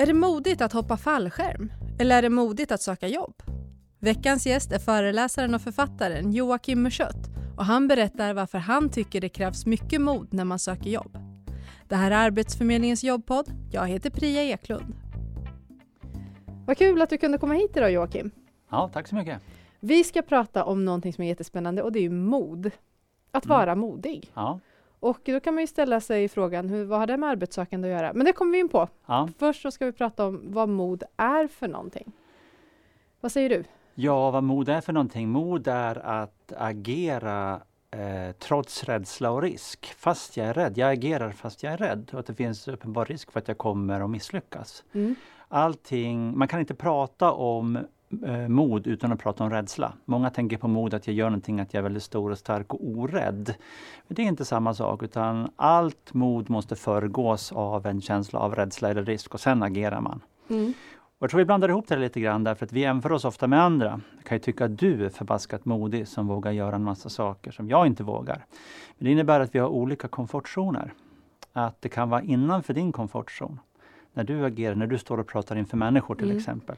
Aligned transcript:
Är 0.00 0.06
det 0.06 0.14
modigt 0.14 0.60
att 0.60 0.72
hoppa 0.72 0.96
fallskärm? 0.96 1.72
Eller 1.98 2.18
är 2.18 2.22
det 2.22 2.28
modigt 2.28 2.72
att 2.72 2.82
söka 2.82 3.08
jobb? 3.08 3.42
Veckans 3.98 4.46
gäst 4.46 4.72
är 4.72 4.78
föreläsaren 4.78 5.54
och 5.54 5.60
författaren 5.62 6.32
Joakim 6.32 6.82
Muschött 6.82 7.30
och 7.56 7.64
han 7.64 7.88
berättar 7.88 8.34
varför 8.34 8.58
han 8.58 8.88
tycker 8.88 9.20
det 9.20 9.28
krävs 9.28 9.66
mycket 9.66 10.00
mod 10.00 10.34
när 10.34 10.44
man 10.44 10.58
söker 10.58 10.90
jobb. 10.90 11.18
Det 11.88 11.96
här 11.96 12.10
är 12.10 12.16
Arbetsförmedlingens 12.16 13.04
jobbpodd. 13.04 13.52
Jag 13.72 13.88
heter 13.88 14.10
Priya 14.10 14.42
Eklund. 14.42 14.94
Vad 16.66 16.78
kul 16.78 17.02
att 17.02 17.10
du 17.10 17.18
kunde 17.18 17.38
komma 17.38 17.54
hit 17.54 17.76
idag 17.76 17.92
Joakim. 17.92 18.30
Ja, 18.70 18.90
tack 18.92 19.08
så 19.08 19.14
mycket. 19.14 19.42
Vi 19.80 20.04
ska 20.04 20.22
prata 20.22 20.64
om 20.64 20.84
någonting 20.84 21.12
som 21.12 21.24
är 21.24 21.28
jättespännande 21.28 21.82
och 21.82 21.92
det 21.92 21.98
är 21.98 22.02
ju 22.02 22.10
mod. 22.10 22.70
Att 23.32 23.44
Mm. 23.44 23.56
vara 23.58 23.74
modig. 23.74 24.30
Ja, 24.34 24.60
Och 25.00 25.20
då 25.24 25.40
kan 25.40 25.54
man 25.54 25.60
ju 25.60 25.66
ställa 25.66 26.00
sig 26.00 26.28
frågan, 26.28 26.68
hur, 26.68 26.84
vad 26.84 26.98
har 26.98 27.06
det 27.06 27.16
med 27.16 27.28
arbetssökande 27.28 27.94
att 27.94 28.00
göra? 28.02 28.12
Men 28.12 28.26
det 28.26 28.32
kommer 28.32 28.52
vi 28.52 28.58
in 28.58 28.68
på. 28.68 28.88
ja. 29.06 29.28
Först 29.38 29.62
så 29.62 29.70
ska 29.70 29.86
vi 29.86 29.92
prata 29.92 30.26
om 30.26 30.40
vad 30.44 30.68
mod 30.68 31.02
är 31.16 31.46
för 31.46 31.68
någonting. 31.68 32.12
Vad 33.20 33.32
säger 33.32 33.48
du? 33.48 33.64
ja, 33.94 34.30
vad 34.30 34.42
mod 34.42 34.68
är 34.68 34.80
för 34.80 34.92
någonting? 34.92 35.28
Mod 35.28 35.68
är 35.68 36.06
att 36.06 36.52
agera 36.56 37.60
eh, 37.90 38.32
trots 38.38 38.84
rädsla 38.84 39.30
och 39.30 39.42
risk. 39.42 39.94
Fast 39.96 40.36
jag 40.36 40.46
är 40.46 40.54
rädd. 40.54 40.78
Jag 40.78 40.90
agerar 40.90 41.30
fast 41.30 41.62
jag 41.62 41.72
är 41.72 41.76
rädd 41.76 42.10
och 42.12 42.20
att 42.20 42.26
det 42.26 42.34
finns 42.34 42.68
uppenbar 42.68 43.04
risk 43.04 43.32
för 43.32 43.38
att 43.40 43.48
jag 43.48 43.58
kommer 43.58 44.00
att 44.00 44.10
misslyckas. 44.10 44.84
Mm. 44.92 45.14
Allting, 45.48 46.38
man 46.38 46.48
kan 46.48 46.60
inte 46.60 46.74
prata 46.74 47.32
om 47.32 47.78
eh, 48.26 48.48
mod 48.48 48.86
utan 48.86 49.12
att 49.12 49.18
prata 49.18 49.44
om 49.44 49.50
rädsla. 49.50 49.92
Många 50.04 50.30
tänker 50.30 50.56
på 50.56 50.68
mod 50.68 50.94
att 50.94 51.06
jag 51.06 51.16
gör 51.16 51.26
någonting, 51.30 51.60
att 51.60 51.74
jag 51.74 51.78
är 51.78 51.82
väldigt 51.82 52.02
stor 52.02 52.30
och 52.30 52.38
stark 52.38 52.74
och 52.74 52.88
orädd. 52.88 53.54
Men 54.08 54.14
det 54.14 54.22
är 54.22 54.26
inte 54.26 54.44
samma 54.44 54.74
sak 54.74 55.02
utan 55.02 55.50
allt 55.56 56.14
mod 56.14 56.50
måste 56.50 56.76
föregås 56.76 57.52
av 57.52 57.86
en 57.86 58.00
känsla 58.00 58.38
av 58.38 58.54
rädsla 58.54 58.90
eller 58.90 59.04
risk 59.04 59.34
och 59.34 59.40
sen 59.40 59.62
agerar 59.62 60.00
man. 60.00 60.20
Mm. 60.50 60.72
Och 61.18 61.24
jag 61.24 61.30
tror 61.30 61.38
vi 61.38 61.44
blandar 61.44 61.68
ihop 61.68 61.88
det 61.88 61.96
lite 61.96 62.20
grann 62.20 62.44
därför 62.44 62.66
att 62.66 62.72
vi 62.72 62.80
jämför 62.80 63.12
oss 63.12 63.24
ofta 63.24 63.46
med 63.46 63.62
andra. 63.62 64.00
Jag 64.16 64.24
kan 64.24 64.36
ju 64.36 64.40
tycka 64.40 64.64
att 64.64 64.78
du 64.78 65.04
är 65.04 65.08
förbaskat 65.08 65.64
modig 65.64 66.08
som 66.08 66.26
vågar 66.26 66.52
göra 66.52 66.76
en 66.76 66.84
massa 66.84 67.08
saker 67.08 67.50
som 67.50 67.68
jag 67.68 67.86
inte 67.86 68.02
vågar. 68.02 68.46
Men 68.98 69.04
det 69.04 69.10
innebär 69.12 69.40
att 69.40 69.54
vi 69.54 69.58
har 69.58 69.68
olika 69.68 70.08
komfortzoner. 70.08 70.92
Att 71.52 71.82
det 71.82 71.88
kan 71.88 72.08
vara 72.10 72.22
innanför 72.22 72.74
din 72.74 72.92
komfortzon. 72.92 73.60
När 74.12 74.24
du 74.24 74.44
agerar, 74.44 74.74
när 74.74 74.86
du 74.86 74.98
står 74.98 75.18
och 75.20 75.26
pratar 75.26 75.56
inför 75.56 75.76
människor 75.76 76.14
till 76.14 76.24
Mm. 76.24 76.36
exempel. 76.36 76.76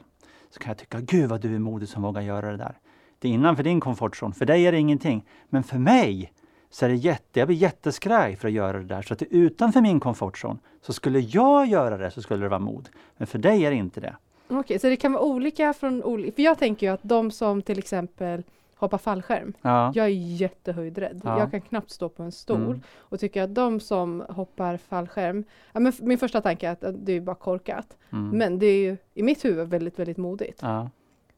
Så 0.53 0.59
kan 0.59 0.69
jag 0.69 0.77
tycka, 0.77 0.99
gud 1.01 1.29
vad 1.29 1.41
du 1.41 1.55
är 1.55 1.59
modig 1.59 1.89
som 1.89 2.01
vågar 2.01 2.21
göra 2.21 2.51
det 2.51 2.57
där. 2.57 2.77
Det 3.19 3.27
är 3.27 3.31
innanför 3.31 3.63
din 3.63 3.79
komfortzon. 3.79 4.33
För 4.33 4.45
dig 4.45 4.67
är 4.67 4.71
det 4.71 4.77
ingenting. 4.77 5.25
Men 5.49 5.63
för 5.63 5.77
mig 5.77 6.33
så 6.69 6.85
är 6.85 6.89
det 6.89 6.95
jätte, 6.95 7.39
jag 7.39 7.47
blir 7.47 7.57
jätteskraj 7.57 8.35
för 8.35 8.47
att 8.47 8.53
göra 8.53 8.77
det 8.77 8.83
där. 8.83 9.01
Så 9.01 9.13
att 9.13 9.19
det 9.19 9.25
är 9.25 9.37
utanför 9.37 9.81
min 9.81 9.99
komfortzon. 9.99 10.59
Så 10.81 10.93
skulle 10.93 11.19
jag 11.19 11.67
göra 11.67 11.97
det 11.97 12.11
så 12.11 12.21
skulle 12.21 12.45
det 12.45 12.49
vara 12.49 12.59
mod. 12.59 12.89
Men 13.17 13.27
för 13.27 13.39
dig 13.39 13.65
är 13.65 13.69
det 13.71 13.75
inte 13.75 14.01
det. 14.01 14.15
Okej, 14.47 14.79
så 14.79 14.87
det 14.89 14.95
kan 14.95 15.13
vara 15.13 15.23
olika 15.23 15.73
från 15.73 16.03
olika... 16.03 16.35
För 16.35 16.41
jag 16.41 16.59
tänker 16.59 16.87
ju 16.87 16.93
att 16.93 17.03
de 17.03 17.31
som 17.31 17.61
till 17.61 17.79
exempel 17.79 18.43
hoppar 18.75 18.97
fallskärm. 18.97 19.53
Ja. 19.61 19.91
Jag 19.95 20.05
är 20.05 20.09
jättehöjdrädd. 20.09 21.21
Ja. 21.23 21.39
Jag 21.39 21.51
kan 21.51 21.61
knappt 21.61 21.91
stå 21.91 22.09
på 22.09 22.23
en 22.23 22.31
stol. 22.31 22.61
Mm. 22.61 22.81
Och 22.97 23.19
tycker 23.19 23.43
att 23.43 23.55
de 23.55 23.79
som 23.79 24.23
hoppar 24.29 24.77
fallskärm... 24.77 25.43
Ja, 25.71 25.79
men 25.79 25.93
min 25.99 26.17
första 26.17 26.41
tanke 26.41 26.67
är 26.67 26.71
att 26.71 26.83
det 27.05 27.13
är 27.13 27.21
bara 27.21 27.35
korkat. 27.35 27.97
Mm. 28.11 28.37
Men 28.37 28.59
det 28.59 28.65
är 28.65 28.77
ju 28.77 28.97
i 29.13 29.23
mitt 29.23 29.45
huvud 29.45 29.69
väldigt, 29.69 29.99
väldigt 29.99 30.17
modigt. 30.17 30.59
Ja. 30.61 30.89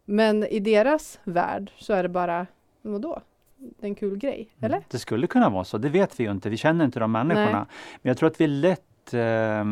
Men 0.06 0.44
i 0.44 0.60
deras 0.60 1.20
värld 1.24 1.72
så 1.78 1.94
är 1.94 2.04
det 2.04 2.10
bara, 2.10 2.48
vadå? 2.82 3.22
Det 3.58 3.86
är 3.86 3.90
en 3.90 3.96
kul 3.96 4.18
grej, 4.18 4.50
eller? 4.60 4.84
Det 4.90 5.00
skulle 5.00 5.28
kunna 5.28 5.50
vara 5.50 5.64
så, 5.64 5.78
det 5.78 5.90
vet 5.90 6.20
vi 6.20 6.24
ju 6.24 6.32
inte. 6.32 6.50
Vi 6.50 6.58
känner 6.58 6.86
inte 6.86 7.00
de 7.00 7.12
människorna. 7.12 7.52
Nej. 7.52 7.66
Men 8.02 8.10
jag 8.10 8.18
tror 8.18 8.30
att 8.30 8.42
vi 8.42 8.48
lätt 8.48 9.14
eh, 9.14 9.66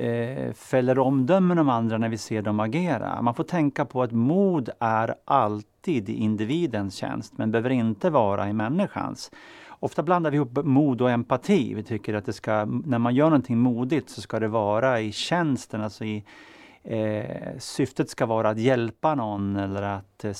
eh, 0.00 0.52
fäller 0.52 0.98
omdömen 0.98 1.58
om 1.58 1.68
andra 1.68 1.98
när 1.98 2.08
vi 2.08 2.18
ser 2.18 2.42
dem 2.42 2.60
agera. 2.60 3.22
Man 3.22 3.34
får 3.34 3.44
tänka 3.44 3.84
på 3.84 4.02
att 4.02 4.12
mod 4.12 4.70
är 4.80 5.14
alltid 5.24 6.08
i 6.08 6.12
individens 6.12 6.94
tjänst, 6.94 7.38
men 7.38 7.50
behöver 7.50 7.70
inte 7.70 8.10
vara 8.10 8.48
i 8.48 8.52
människans. 8.52 9.30
Ofta 9.68 10.02
blandar 10.02 10.30
vi 10.30 10.36
ihop 10.36 10.64
mod 10.64 11.02
och 11.02 11.10
empati. 11.10 11.74
Vi 11.74 11.82
tycker 11.82 12.14
att 12.14 12.26
det 12.26 12.32
ska, 12.32 12.64
när 12.64 12.98
man 12.98 13.14
gör 13.14 13.26
någonting 13.26 13.58
modigt 13.58 14.10
så 14.10 14.20
ska 14.20 14.40
det 14.40 14.48
vara 14.48 15.00
i 15.00 15.12
tjänsten, 15.12 15.80
alltså 15.80 16.04
i 16.04 16.24
Eh, 16.82 17.58
syftet 17.58 18.10
ska 18.10 18.26
vara 18.26 18.50
att 18.50 18.58
hjälpa 18.58 19.14
någon 19.14 19.56
eller 19.56 19.82
att 19.82 20.24
eh, 20.24 20.32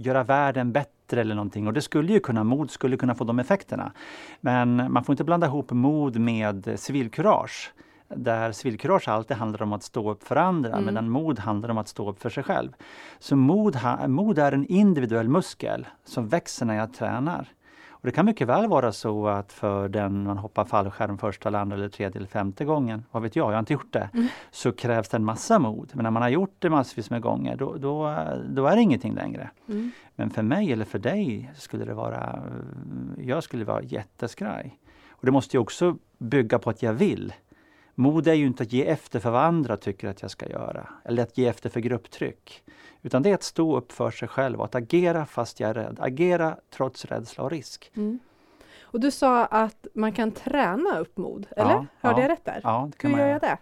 göra 0.00 0.24
världen 0.24 0.72
bättre 0.72 1.20
eller 1.20 1.34
någonting. 1.34 1.66
Och 1.66 1.72
det 1.72 1.82
skulle 1.82 2.12
ju 2.12 2.20
kunna, 2.20 2.44
mod 2.44 2.70
skulle 2.70 2.96
kunna 2.96 3.14
få 3.14 3.24
de 3.24 3.38
effekterna. 3.38 3.92
Men 4.40 4.92
man 4.92 5.04
får 5.04 5.12
inte 5.12 5.24
blanda 5.24 5.46
ihop 5.46 5.70
mod 5.70 6.16
med 6.16 6.74
civilkurage. 6.76 7.72
Där 8.16 8.52
civilkurage 8.52 9.08
alltid 9.08 9.36
handlar 9.36 9.62
om 9.62 9.72
att 9.72 9.82
stå 9.82 10.10
upp 10.10 10.22
för 10.24 10.36
andra 10.36 10.70
Mm. 10.72 10.84
medan 10.84 11.08
mod 11.10 11.38
handlar 11.38 11.68
om 11.68 11.78
att 11.78 11.88
stå 11.88 12.10
upp 12.10 12.22
för 12.22 12.30
sig 12.30 12.42
själv. 12.42 12.72
Så 13.18 13.36
mod, 13.36 13.78
mod 14.08 14.38
är 14.38 14.52
en 14.52 14.66
individuell 14.66 15.28
muskel 15.28 15.86
som 16.04 16.28
växer 16.28 16.66
när 16.66 16.74
jag 16.74 16.94
tränar. 16.94 17.48
Och 17.88 18.06
det 18.06 18.12
kan 18.12 18.26
mycket 18.26 18.48
väl 18.48 18.68
vara 18.68 18.92
så 18.92 19.28
att 19.28 19.52
för 19.52 19.88
den 19.88 20.22
man 20.24 20.38
hoppar 20.38 20.64
fallskärm 20.64 21.18
första, 21.18 21.48
eller 21.48 21.58
andra, 21.58 21.76
eller 21.76 21.88
tredje 21.88 22.18
eller 22.18 22.28
femte 22.28 22.64
gången, 22.64 23.04
vad 23.10 23.22
vet 23.22 23.36
jag, 23.36 23.46
jag 23.46 23.52
har 23.54 23.58
inte 23.58 23.72
gjort 23.72 23.92
det, 23.92 24.10
Mm. 24.14 24.26
så 24.50 24.72
krävs 24.72 25.08
det 25.08 25.16
en 25.16 25.24
massa 25.24 25.58
mod. 25.58 25.90
Men 25.94 26.02
när 26.02 26.10
man 26.10 26.22
har 26.22 26.28
gjort 26.28 26.56
det 26.58 26.70
massvis 26.70 27.10
med 27.10 27.22
gånger, 27.22 27.56
då, 27.56 27.76
då, 27.76 28.16
då 28.50 28.66
är 28.66 28.76
det 28.76 28.82
ingenting 28.82 29.14
längre. 29.14 29.50
Mm. 29.68 29.90
Men 30.16 30.30
för 30.30 30.42
mig 30.42 30.72
eller 30.72 30.84
för 30.84 30.98
dig 30.98 31.52
skulle 31.56 31.84
det 31.84 31.94
vara, 31.94 32.42
jag 33.18 33.42
skulle 33.42 33.64
vara 33.64 33.82
jätteskraj. 33.82 34.78
Och 35.10 35.26
det 35.26 35.32
måste 35.32 35.56
ju 35.56 35.60
också 35.60 35.96
bygga 36.18 36.58
på 36.58 36.70
att 36.70 36.82
jag 36.82 36.92
vill. 36.92 37.32
Mod 37.94 38.28
är 38.28 38.34
ju 38.34 38.46
inte 38.46 38.62
att 38.62 38.72
ge 38.72 38.86
efter 38.86 39.20
för 39.20 39.30
vad 39.30 39.44
andra 39.44 39.76
tycker 39.76 40.08
att 40.08 40.22
jag 40.22 40.30
ska 40.30 40.48
göra, 40.48 40.88
eller 41.04 41.22
att 41.22 41.38
ge 41.38 41.46
efter 41.46 41.70
för 41.70 41.80
grupptryck. 41.80 42.62
Utan 43.02 43.22
det 43.22 43.30
är 43.30 43.34
att 43.34 43.42
stå 43.42 43.76
upp 43.76 43.92
för 43.92 44.10
sig 44.10 44.28
själv 44.28 44.58
och 44.58 44.64
att 44.64 44.74
agera 44.74 45.26
fast 45.26 45.60
jag 45.60 45.70
är 45.70 45.74
rädd. 45.74 45.96
Agera 46.00 46.56
trots 46.70 47.04
rädsla 47.04 47.44
och 47.44 47.50
risk. 47.50 47.90
Mm. 47.94 48.18
Och 48.82 49.00
du 49.00 49.10
sa 49.10 49.44
att 49.44 49.86
man 49.94 50.12
kan 50.12 50.32
träna 50.32 50.98
upp 50.98 51.16
mod, 51.16 51.46
eller? 51.56 51.70
Ja, 51.70 51.86
Hörde 52.00 52.20
ja. 52.20 52.22
jag 52.22 52.30
rätt 52.30 52.44
där? 52.44 52.60
Ja, 52.62 52.88
det 52.92 52.98
kan 52.98 53.10
Hur 53.10 53.18
gör 53.18 53.26
jag 53.26 53.40
det? 53.40 53.58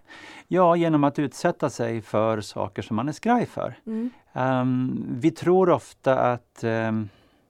Ja, 0.49 0.77
genom 0.77 1.05
att 1.05 1.19
utsätta 1.19 1.71
sig 1.71 2.03
för 2.03 2.41
saker 2.41 2.83
som 2.83 2.97
man 2.97 3.09
är 3.09 3.13
skraj 3.13 3.47
för. 3.47 3.79
Mm. 3.87 4.11
Ehm, 4.33 5.07
vi 5.21 5.31
tror 5.31 5.71
ofta 5.71 6.19
att, 6.19 6.65
um, 6.65 7.09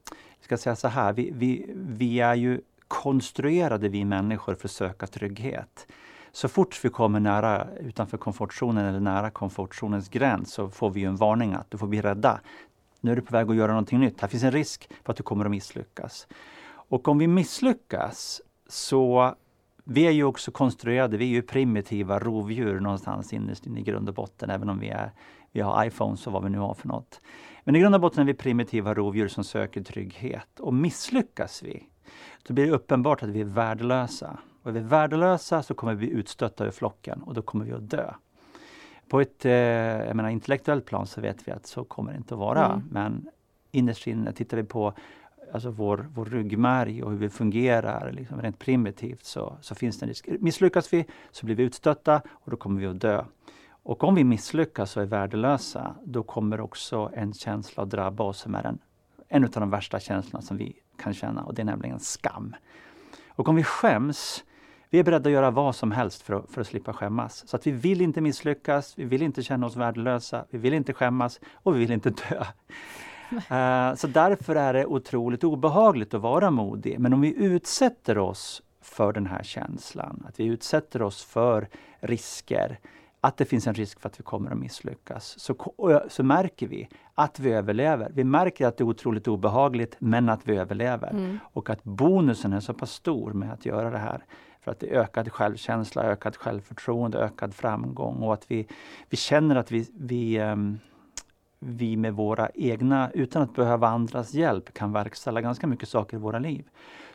jag 0.09 0.45
ska 0.45 0.57
säga 0.57 0.75
så 0.75 0.87
här, 0.87 1.13
vi, 1.13 1.31
vi, 1.33 1.65
vi 1.75 2.19
är 2.19 2.35
ju 2.35 2.61
konstruerade 2.87 3.89
vi 3.89 4.05
människor 4.05 4.55
för 4.55 4.67
att 4.67 4.71
söka 4.71 5.07
trygghet. 5.07 5.87
Så 6.31 6.47
fort 6.47 6.79
vi 6.83 6.89
kommer 6.89 7.19
nära 7.19 7.67
utanför 7.79 8.17
komfortzonen 8.17 8.85
eller 8.85 8.99
nära 8.99 9.29
komfortzonens 9.29 10.09
gräns 10.09 10.53
så 10.53 10.69
får 10.69 10.89
vi 10.89 10.99
ju 10.99 11.07
en 11.07 11.15
varning 11.15 11.53
att 11.53 11.71
du 11.71 11.77
får 11.77 11.87
bli 11.87 12.01
rädda. 12.01 12.39
Nu 13.01 13.11
är 13.11 13.15
du 13.15 13.21
på 13.21 13.31
väg 13.31 13.49
att 13.49 13.55
göra 13.55 13.71
någonting 13.71 13.99
nytt. 13.99 14.21
Här 14.21 14.27
finns 14.27 14.43
en 14.43 14.51
risk 14.51 14.89
för 15.03 15.13
att 15.13 15.17
du 15.17 15.23
kommer 15.23 15.45
att 15.45 15.51
misslyckas. 15.51 16.27
Och 16.73 17.07
om 17.07 17.17
vi 17.17 17.27
misslyckas 17.27 18.41
så 18.67 19.35
vi 19.83 20.07
är 20.07 20.11
ju 20.11 20.23
också 20.23 20.51
konstruerade, 20.51 21.17
vi 21.17 21.25
är 21.25 21.29
ju 21.29 21.41
primitiva 21.41 22.19
rovdjur 22.19 22.79
någonstans 22.79 23.33
innerst 23.33 23.65
inne 23.65 23.79
i 23.79 23.83
grund 23.83 24.09
och 24.09 24.15
botten, 24.15 24.49
även 24.49 24.69
om 24.69 24.79
vi, 24.79 24.89
är, 24.89 25.11
vi 25.51 25.61
har 25.61 25.85
iPhones 25.85 26.27
och 26.27 26.33
vad 26.33 26.43
vi 26.43 26.49
nu 26.49 26.57
har 26.57 26.73
för 26.73 26.87
något. 26.87 27.21
Men 27.63 27.75
i 27.75 27.79
grund 27.79 27.95
och 27.95 28.01
botten 28.01 28.21
är 28.21 28.25
vi 28.25 28.33
primitiva 28.33 28.93
rovdjur 28.93 29.27
som 29.27 29.43
söker 29.43 29.81
trygghet. 29.81 30.59
Och 30.59 30.73
misslyckas 30.73 31.63
vi, 31.63 31.83
då 32.43 32.53
blir 32.53 32.65
det 32.65 32.71
uppenbart 32.71 33.23
att 33.23 33.29
vi 33.29 33.41
är 33.41 33.45
värdelösa. 33.45 34.39
Och 34.63 34.69
är 34.69 34.73
vi 34.73 34.79
värdelösa 34.79 35.63
så 35.63 35.73
kommer 35.73 35.93
vi 35.93 36.07
bli 36.07 36.17
utstötta 36.19 36.65
ur 36.65 36.71
flocken 36.71 37.21
och 37.21 37.33
då 37.33 37.41
kommer 37.41 37.65
vi 37.65 37.71
att 37.71 37.89
dö. 37.89 38.13
På 39.07 39.21
ett 39.21 39.45
eh, 39.45 39.51
jag 39.51 40.15
menar, 40.15 40.29
intellektuellt 40.29 40.85
plan 40.85 41.07
så 41.07 41.21
vet 41.21 41.47
vi 41.47 41.51
att 41.51 41.65
så 41.65 41.83
kommer 41.83 42.11
det 42.11 42.17
inte 42.17 42.33
att 42.33 42.39
vara. 42.39 42.65
Mm. 42.65 42.87
Men 42.91 43.29
innerst 43.71 44.07
inne 44.07 44.31
tittar 44.31 44.57
vi 44.57 44.63
på 44.63 44.93
alltså 45.53 45.69
vår, 45.69 46.09
vår 46.13 46.25
ryggmärg 46.25 47.03
och 47.03 47.11
hur 47.11 47.17
vi 47.17 47.29
fungerar 47.29 48.11
liksom 48.11 48.41
rent 48.41 48.59
primitivt 48.59 49.25
så, 49.25 49.57
så 49.61 49.75
finns 49.75 49.99
det 49.99 50.05
en 50.05 50.07
risk. 50.07 50.27
Misslyckas 50.39 50.93
vi 50.93 51.05
så 51.31 51.45
blir 51.45 51.55
vi 51.55 51.63
utstötta 51.63 52.21
och 52.29 52.51
då 52.51 52.57
kommer 52.57 52.81
vi 52.81 52.87
att 52.87 52.99
dö. 52.99 53.23
Och 53.83 54.03
om 54.03 54.15
vi 54.15 54.23
misslyckas 54.23 54.97
och 54.97 55.03
är 55.03 55.07
värdelösa, 55.07 55.95
då 56.03 56.23
kommer 56.23 56.59
också 56.61 57.11
en 57.13 57.33
känsla 57.33 57.83
att 57.83 57.89
drabba 57.89 58.23
oss 58.23 58.39
som 58.39 58.55
är 58.55 58.65
en, 58.65 58.79
en 59.27 59.43
av 59.43 59.49
de 59.49 59.69
värsta 59.69 59.99
känslorna 59.99 60.41
som 60.41 60.57
vi 60.57 60.75
kan 60.97 61.13
känna 61.13 61.43
och 61.43 61.53
det 61.53 61.61
är 61.61 61.65
nämligen 61.65 61.99
skam. 61.99 62.55
Och 63.27 63.49
om 63.49 63.55
vi 63.55 63.63
skäms, 63.63 64.43
vi 64.91 64.99
är 64.99 65.03
beredda 65.03 65.29
att 65.29 65.33
göra 65.33 65.51
vad 65.51 65.75
som 65.75 65.91
helst 65.91 66.21
för 66.21 66.33
att, 66.33 66.51
för 66.51 66.61
att 66.61 66.67
slippa 66.67 66.93
skämmas. 66.93 67.47
Så 67.47 67.55
att 67.55 67.67
vi 67.67 67.71
vill 67.71 68.01
inte 68.01 68.21
misslyckas, 68.21 68.93
vi 68.97 69.05
vill 69.05 69.21
inte 69.21 69.43
känna 69.43 69.65
oss 69.65 69.75
värdelösa, 69.75 70.45
vi 70.49 70.57
vill 70.57 70.73
inte 70.73 70.93
skämmas 70.93 71.39
och 71.53 71.75
vi 71.75 71.79
vill 71.79 71.91
inte 71.91 72.09
dö. 72.09 72.45
Eh, 73.31 73.95
så 73.95 74.07
därför 74.07 74.55
är 74.55 74.73
det 74.73 74.85
otroligt 74.85 75.43
obehagligt 75.43 76.13
att 76.13 76.21
vara 76.21 76.51
modig. 76.51 76.99
Men 76.99 77.13
om 77.13 77.21
vi 77.21 77.35
utsätter 77.35 78.17
oss 78.17 78.61
för 78.81 79.13
den 79.13 79.27
här 79.27 79.43
känslan, 79.43 80.25
att 80.27 80.39
vi 80.39 80.45
utsätter 80.45 81.01
oss 81.01 81.23
för 81.23 81.67
risker, 81.99 82.79
att 83.21 83.37
det 83.37 83.45
finns 83.45 83.67
en 83.67 83.73
risk 83.73 83.99
för 83.99 84.09
att 84.09 84.19
vi 84.19 84.23
kommer 84.23 84.51
att 84.51 84.57
misslyckas, 84.57 85.39
så, 85.39 85.55
så 86.09 86.23
märker 86.23 86.67
vi 86.67 86.89
att 87.15 87.39
vi 87.39 87.51
överlever. 87.51 88.11
Vi 88.13 88.23
märker 88.23 88.67
att 88.67 88.77
det 88.77 88.83
är 88.83 88.85
otroligt 88.85 89.27
obehagligt, 89.27 89.95
men 89.99 90.29
att 90.29 90.47
vi 90.47 90.57
överlever. 90.57 91.09
Mm. 91.09 91.39
Och 91.53 91.69
att 91.69 91.83
bonusen 91.83 92.53
är 92.53 92.59
så 92.59 92.73
pass 92.73 92.91
stor 92.91 93.33
med 93.33 93.53
att 93.53 93.65
göra 93.65 93.89
det 93.89 93.97
här. 93.97 94.25
För 94.61 94.71
att 94.71 94.79
det 94.79 94.95
är 94.95 94.99
ökad 94.99 95.31
självkänsla, 95.31 96.03
ökad 96.03 96.35
självförtroende, 96.35 97.17
ökad 97.19 97.53
framgång 97.53 98.15
och 98.15 98.33
att 98.33 98.51
vi, 98.51 98.67
vi 99.09 99.17
känner 99.17 99.55
att 99.55 99.71
vi, 99.71 99.87
vi, 99.93 100.37
ehm, 100.37 100.79
vi 101.59 101.97
med 101.97 102.13
våra 102.13 102.49
egna, 102.53 103.11
utan 103.13 103.41
att 103.41 103.55
behöva 103.55 103.87
andras 103.87 104.33
hjälp, 104.33 104.73
kan 104.73 104.93
verkställa 104.93 105.41
ganska 105.41 105.67
mycket 105.67 105.89
saker 105.89 106.17
i 106.17 106.19
våra 106.19 106.39
liv. 106.39 106.65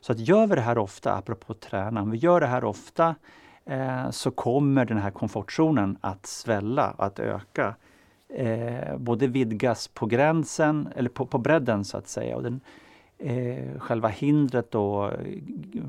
Så 0.01 0.13
att 0.13 0.19
gör 0.19 0.47
vi 0.47 0.55
det 0.55 0.61
här 0.61 0.79
ofta, 0.79 1.15
apropå 1.15 1.55
träna, 1.55 2.03
om 2.03 2.11
vi 2.11 2.19
gör 2.19 2.41
det 2.41 2.47
här 2.47 2.65
ofta 2.65 3.15
eh, 3.65 4.11
så 4.11 4.31
kommer 4.31 4.85
den 4.85 4.99
här 4.99 5.11
komfortzonen 5.11 5.99
att 6.01 6.27
svälla, 6.27 6.95
att 6.99 7.19
öka. 7.19 7.75
Eh, 8.29 8.97
både 8.97 9.27
vidgas 9.27 9.89
på 9.89 10.07
gränsen, 10.07 10.89
eller 10.97 11.09
på, 11.09 11.27
på 11.27 11.39
bredden 11.39 11.85
så 11.85 11.97
att 11.97 12.09
säga. 12.09 12.37
Och 12.37 12.43
den, 12.43 12.61
eh, 13.19 13.79
själva 13.79 14.09
hindret 14.09 14.75
och 14.75 15.13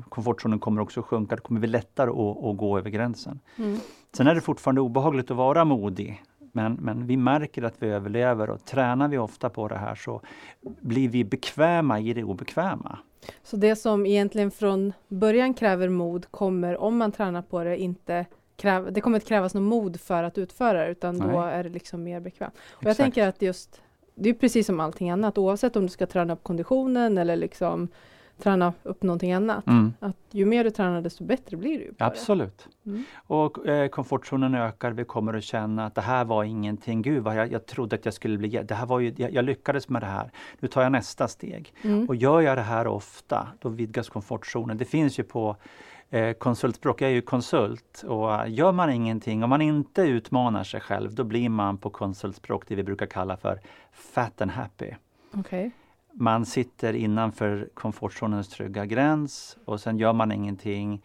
komfortzonen 0.08 0.58
kommer 0.58 0.80
också 0.80 1.02
sjunka. 1.02 1.36
Det 1.36 1.42
kommer 1.42 1.60
bli 1.60 1.68
lättare 1.68 2.10
att, 2.10 2.44
att 2.44 2.56
gå 2.56 2.78
över 2.78 2.90
gränsen. 2.90 3.40
Mm. 3.56 3.78
Sen 4.12 4.26
är 4.26 4.34
det 4.34 4.40
fortfarande 4.40 4.80
obehagligt 4.80 5.30
att 5.30 5.36
vara 5.36 5.64
modig. 5.64 6.22
Men, 6.52 6.74
men 6.74 7.06
vi 7.06 7.16
märker 7.16 7.62
att 7.62 7.74
vi 7.78 7.88
överlever 7.88 8.50
och 8.50 8.64
tränar 8.64 9.08
vi 9.08 9.18
ofta 9.18 9.50
på 9.50 9.68
det 9.68 9.78
här 9.78 9.94
så 9.94 10.20
blir 10.60 11.08
vi 11.08 11.24
bekväma 11.24 12.00
i 12.00 12.14
det 12.14 12.24
obekväma. 12.24 12.98
Så 13.42 13.56
det 13.56 13.76
som 13.76 14.06
egentligen 14.06 14.50
från 14.50 14.92
början 15.08 15.54
kräver 15.54 15.88
mod 15.88 16.30
kommer, 16.30 16.76
om 16.76 16.96
man 16.96 17.12
tränar 17.12 17.42
på 17.42 17.64
det, 17.64 17.78
inte 17.78 18.26
kräva, 18.56 18.90
det 18.90 19.00
kommer 19.00 19.16
inte 19.16 19.28
krävas 19.28 19.54
något 19.54 19.62
mod 19.62 20.00
för 20.00 20.22
att 20.22 20.38
utföra 20.38 20.84
det, 20.84 20.90
utan 20.90 21.16
Nej. 21.16 21.28
då 21.28 21.40
är 21.40 21.64
det 21.64 21.68
liksom 21.68 22.02
mer 22.02 22.20
bekvämt. 22.20 22.54
Och 22.70 22.84
jag 22.84 22.96
tänker 22.96 23.28
att 23.28 23.42
just, 23.42 23.82
det 24.20 24.28
är 24.28 24.34
precis 24.34 24.66
som 24.66 24.80
allting 24.80 25.10
annat, 25.10 25.38
oavsett 25.38 25.76
om 25.76 25.82
du 25.82 25.88
ska 25.88 26.06
träna 26.06 26.32
upp 26.32 26.42
konditionen 26.42 27.18
eller 27.18 27.36
liksom 27.36 27.88
träna 28.38 28.72
upp 28.82 29.02
någonting 29.02 29.32
annat. 29.32 29.66
Mm. 29.66 29.92
Att 30.00 30.16
ju 30.30 30.44
mer 30.44 30.64
du 30.64 30.70
tränar 30.70 31.02
desto 31.02 31.24
bättre 31.24 31.56
blir 31.56 31.78
du. 31.78 31.94
Absolut. 31.98 32.68
Mm. 32.86 33.04
Och 33.26 33.66
eh, 33.66 33.88
komfortzonen 33.88 34.54
ökar, 34.54 34.90
vi 34.90 35.04
kommer 35.04 35.34
att 35.34 35.44
känna 35.44 35.86
att 35.86 35.94
det 35.94 36.00
här 36.00 36.24
var 36.24 36.44
ingenting, 36.44 37.02
gud 37.02 37.22
vad 37.22 37.36
jag, 37.36 37.52
jag 37.52 37.66
trodde 37.66 37.96
att 37.96 38.04
jag 38.04 38.14
skulle 38.14 38.38
bli, 38.38 38.48
det 38.48 38.74
här 38.74 38.86
var 38.86 39.00
ju, 39.00 39.14
jag, 39.16 39.32
jag 39.32 39.44
lyckades 39.44 39.88
med 39.88 40.02
det 40.02 40.06
här, 40.06 40.30
nu 40.58 40.68
tar 40.68 40.82
jag 40.82 40.92
nästa 40.92 41.28
steg. 41.28 41.74
Mm. 41.82 42.08
Och 42.08 42.16
gör 42.16 42.40
jag 42.40 42.58
det 42.58 42.62
här 42.62 42.86
ofta, 42.86 43.48
då 43.60 43.68
vidgas 43.68 44.08
komfortzonen. 44.08 44.78
Det 44.78 44.84
finns 44.84 45.18
ju 45.18 45.22
på 45.22 45.56
konsultspråk, 46.38 47.02
jag 47.02 47.10
är 47.10 47.14
ju 47.14 47.22
konsult 47.22 48.04
och 48.06 48.28
uh, 48.28 48.44
gör 48.46 48.72
man 48.72 48.90
ingenting, 48.90 49.44
om 49.44 49.50
man 49.50 49.62
inte 49.62 50.02
utmanar 50.02 50.64
sig 50.64 50.80
själv, 50.80 51.14
då 51.14 51.24
blir 51.24 51.48
man 51.48 51.78
på 51.78 51.90
konsultspråk 51.90 52.64
det 52.68 52.74
vi 52.74 52.82
brukar 52.82 53.06
kalla 53.06 53.36
för 53.36 53.60
fat 53.92 54.40
and 54.40 54.50
happy. 54.50 54.90
Okay. 55.32 55.70
Man 56.12 56.46
sitter 56.46 56.92
innanför 56.92 57.68
komfortzonens 57.74 58.48
trygga 58.48 58.86
gräns 58.86 59.58
och 59.64 59.80
sen 59.80 59.98
gör 59.98 60.12
man 60.12 60.32
ingenting. 60.32 61.02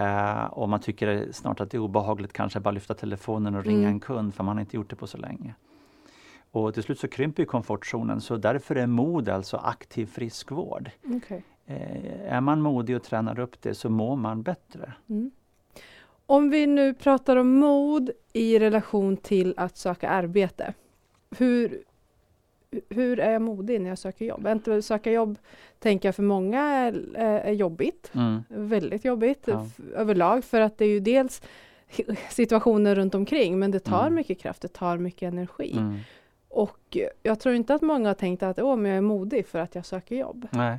Uh, 0.00 0.44
och 0.44 0.68
man 0.68 0.80
tycker 0.80 1.32
snart 1.32 1.60
att 1.60 1.70
det 1.70 1.76
är 1.76 1.80
obehagligt 1.80 2.32
kanske 2.32 2.60
bara 2.60 2.70
lyfta 2.70 2.94
telefonen 2.94 3.54
och 3.54 3.64
ringa 3.64 3.78
mm. 3.78 3.90
en 3.90 4.00
kund 4.00 4.34
för 4.34 4.44
man 4.44 4.56
har 4.56 4.60
inte 4.60 4.76
gjort 4.76 4.90
det 4.90 4.96
på 4.96 5.06
så 5.06 5.18
länge. 5.18 5.54
Och 6.50 6.74
till 6.74 6.82
slut 6.82 7.00
så 7.00 7.08
krymper 7.08 7.44
komfortzonen 7.44 8.20
så 8.20 8.36
därför 8.36 8.76
är 8.76 8.86
mod 8.86 9.28
alltså 9.28 9.56
aktiv 9.56 10.06
friskvård. 10.06 10.90
Okay. 11.04 11.40
Uh, 11.70 12.32
är 12.32 12.40
man 12.40 12.60
modig 12.60 12.96
och 12.96 13.02
tränar 13.02 13.38
upp 13.38 13.62
det 13.62 13.74
så 13.74 13.90
mår 13.90 14.16
man 14.16 14.42
bättre. 14.42 14.92
Mm. 15.08 15.30
Om 16.26 16.50
vi 16.50 16.66
nu 16.66 16.94
pratar 16.94 17.36
om 17.36 17.48
mod 17.48 18.10
i 18.32 18.58
relation 18.58 19.16
till 19.16 19.54
att 19.56 19.76
söka 19.76 20.08
arbete. 20.08 20.74
Hur, 21.38 21.82
hur 22.88 23.20
är 23.20 23.32
jag 23.32 23.42
modig 23.42 23.80
när 23.80 23.88
jag 23.88 23.98
söker 23.98 24.24
jobb? 24.24 24.46
Att 24.46 24.84
söka 24.84 25.12
jobb 25.12 25.38
tänker 25.78 26.08
jag 26.08 26.14
för 26.14 26.22
många 26.22 26.62
är, 26.62 27.16
är 27.16 27.52
jobbigt. 27.52 28.10
Mm. 28.14 28.44
Väldigt 28.48 29.04
jobbigt 29.04 29.44
ja. 29.46 29.66
överlag 29.94 30.44
för 30.44 30.60
att 30.60 30.78
det 30.78 30.84
är 30.84 30.88
ju 30.88 31.00
dels 31.00 31.42
situationer 32.30 32.94
runt 32.94 33.14
omkring 33.14 33.58
men 33.58 33.70
det 33.70 33.80
tar 33.80 34.02
mm. 34.02 34.14
mycket 34.14 34.40
kraft, 34.40 34.62
det 34.62 34.68
tar 34.68 34.98
mycket 34.98 35.32
energi. 35.32 35.72
Mm. 35.72 35.98
Och 36.48 36.98
jag 37.22 37.40
tror 37.40 37.54
inte 37.54 37.74
att 37.74 37.82
många 37.82 38.08
har 38.08 38.14
tänkt 38.14 38.42
att 38.42 38.58
Åh, 38.58 38.76
men 38.76 38.90
jag 38.90 38.98
är 38.98 39.02
modig 39.02 39.46
för 39.46 39.58
att 39.58 39.74
jag 39.74 39.86
söker 39.86 40.16
jobb. 40.16 40.48
Nej. 40.50 40.78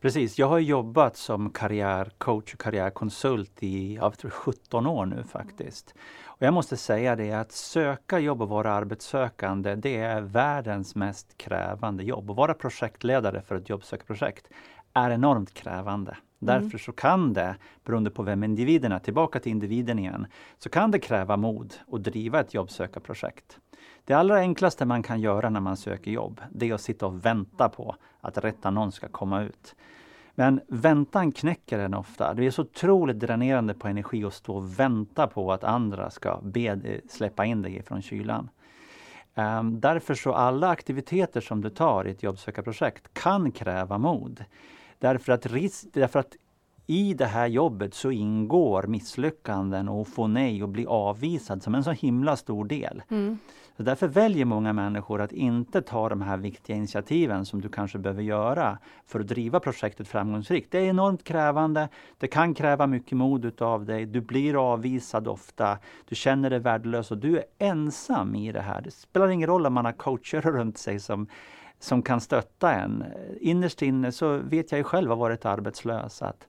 Precis, 0.00 0.38
jag 0.38 0.48
har 0.48 0.58
jobbat 0.58 1.16
som 1.16 1.50
karriärcoach 1.50 2.54
och 2.54 2.60
karriärkonsult 2.60 3.62
i 3.62 3.94
jag 3.94 4.18
tror 4.18 4.30
17 4.30 4.86
år 4.86 5.06
nu 5.06 5.24
faktiskt. 5.24 5.94
Och 6.24 6.42
jag 6.42 6.54
måste 6.54 6.76
säga 6.76 7.16
det 7.16 7.32
att 7.32 7.52
söka 7.52 8.18
jobb 8.18 8.42
och 8.42 8.48
vara 8.48 8.72
arbetssökande, 8.72 9.74
det 9.74 9.96
är 9.96 10.20
världens 10.20 10.94
mest 10.94 11.36
krävande 11.36 12.04
jobb. 12.04 12.30
Att 12.30 12.36
vara 12.36 12.54
projektledare 12.54 13.42
för 13.42 13.54
ett 13.54 13.68
jobbsökarprojekt 13.68 14.48
är 14.96 15.10
enormt 15.10 15.54
krävande. 15.54 16.10
Mm. 16.10 16.20
Därför 16.38 16.78
så 16.78 16.92
kan 16.92 17.32
det, 17.32 17.56
beroende 17.84 18.10
på 18.10 18.22
vem 18.22 18.44
individen 18.44 18.92
är, 18.92 18.98
tillbaka 18.98 19.40
till 19.40 19.52
individen 19.52 19.98
igen, 19.98 20.26
så 20.58 20.68
kan 20.68 20.90
det 20.90 20.98
kräva 20.98 21.36
mod 21.36 21.74
att 21.92 22.02
driva 22.02 22.40
ett 22.40 22.54
jobbsökarprojekt. 22.54 23.58
Det 24.04 24.14
allra 24.14 24.36
enklaste 24.36 24.84
man 24.84 25.02
kan 25.02 25.20
göra 25.20 25.50
när 25.50 25.60
man 25.60 25.76
söker 25.76 26.10
jobb, 26.10 26.40
det 26.50 26.70
är 26.70 26.74
att 26.74 26.80
sitta 26.80 27.06
och 27.06 27.24
vänta 27.24 27.68
på 27.68 27.96
att 28.20 28.38
rätt 28.38 28.66
annons 28.66 28.94
ska 28.94 29.08
komma 29.08 29.42
ut. 29.42 29.74
Men 30.34 30.60
väntan 30.68 31.32
knäcker 31.32 31.78
en 31.78 31.94
ofta. 31.94 32.34
Det 32.34 32.46
är 32.46 32.50
så 32.50 32.62
otroligt 32.62 33.18
dränerande 33.18 33.74
på 33.74 33.88
energi 33.88 34.24
att 34.24 34.34
stå 34.34 34.56
och 34.56 34.80
vänta 34.80 35.26
på 35.26 35.52
att 35.52 35.64
andra 35.64 36.10
ska 36.10 36.40
be, 36.42 37.00
släppa 37.08 37.44
in 37.44 37.62
dig 37.62 37.82
från 37.82 38.02
kylan. 38.02 38.48
Um, 39.34 39.80
därför 39.80 40.14
så 40.14 40.32
alla 40.32 40.68
aktiviteter 40.68 41.40
som 41.40 41.60
du 41.60 41.70
tar 41.70 42.06
i 42.06 42.10
ett 42.10 42.22
jobbsökarprojekt 42.22 43.14
kan 43.14 43.52
kräva 43.52 43.98
mod. 43.98 44.44
Därför 44.98 45.32
att, 45.32 45.46
ris- 45.46 45.86
därför 45.92 46.18
att 46.18 46.36
i 46.86 47.14
det 47.14 47.26
här 47.26 47.46
jobbet 47.46 47.94
så 47.94 48.10
ingår 48.10 48.82
misslyckanden 48.82 49.88
och 49.88 50.08
få 50.08 50.26
nej 50.26 50.62
och 50.62 50.68
bli 50.68 50.86
avvisad 50.86 51.62
som 51.62 51.74
en 51.74 51.84
så 51.84 51.90
himla 51.90 52.36
stor 52.36 52.64
del. 52.64 53.02
Mm. 53.10 53.38
Så 53.76 53.82
därför 53.82 54.08
väljer 54.08 54.44
många 54.44 54.72
människor 54.72 55.20
att 55.20 55.32
inte 55.32 55.82
ta 55.82 56.08
de 56.08 56.22
här 56.22 56.36
viktiga 56.36 56.76
initiativen 56.76 57.46
som 57.46 57.60
du 57.60 57.68
kanske 57.68 57.98
behöver 57.98 58.22
göra 58.22 58.78
för 59.06 59.20
att 59.20 59.26
driva 59.26 59.60
projektet 59.60 60.08
framgångsrikt. 60.08 60.72
Det 60.72 60.78
är 60.78 60.88
enormt 60.88 61.24
krävande, 61.24 61.88
det 62.18 62.26
kan 62.26 62.54
kräva 62.54 62.86
mycket 62.86 63.18
mod 63.18 63.44
utav 63.44 63.84
dig, 63.84 64.06
du 64.06 64.20
blir 64.20 64.72
avvisad 64.72 65.28
ofta, 65.28 65.78
du 66.08 66.14
känner 66.14 66.50
dig 66.50 66.58
värdelös 66.58 67.10
och 67.10 67.18
du 67.18 67.38
är 67.38 67.44
ensam 67.58 68.34
i 68.34 68.52
det 68.52 68.60
här. 68.60 68.80
Det 68.80 68.90
spelar 68.90 69.28
ingen 69.28 69.48
roll 69.48 69.66
om 69.66 69.72
man 69.72 69.84
har 69.84 69.92
coacher 69.92 70.40
runt 70.52 70.78
sig 70.78 71.00
som 71.00 71.26
som 71.78 72.02
kan 72.02 72.20
stötta 72.20 72.72
en. 72.72 73.04
Innerst 73.40 73.82
inne 73.82 74.12
så 74.12 74.36
vet 74.36 74.72
jag 74.72 74.78
ju 74.78 74.84
själv 74.84 75.10
har 75.10 75.16
varit 75.16 75.44
arbetslös 75.44 76.22
att 76.22 76.46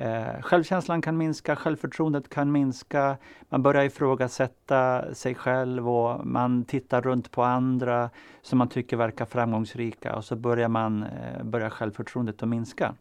Eh, 0.00 0.40
självkänslan 0.42 1.02
kan 1.02 1.16
minska, 1.16 1.56
självförtroendet 1.56 2.28
kan 2.28 2.52
minska, 2.52 3.16
man 3.48 3.62
börjar 3.62 3.84
ifrågasätta 3.84 5.14
sig 5.14 5.34
själv 5.34 5.90
och 5.90 6.26
man 6.26 6.64
tittar 6.64 7.02
runt 7.02 7.30
på 7.30 7.42
andra 7.42 8.10
som 8.42 8.58
man 8.58 8.68
tycker 8.68 8.96
verkar 8.96 9.24
framgångsrika 9.24 10.16
och 10.16 10.24
så 10.24 10.36
börjar, 10.36 10.68
man, 10.68 11.02
eh, 11.02 11.42
börjar 11.42 11.70
självförtroendet 11.70 12.42
att 12.42 12.48
minska. 12.48 12.94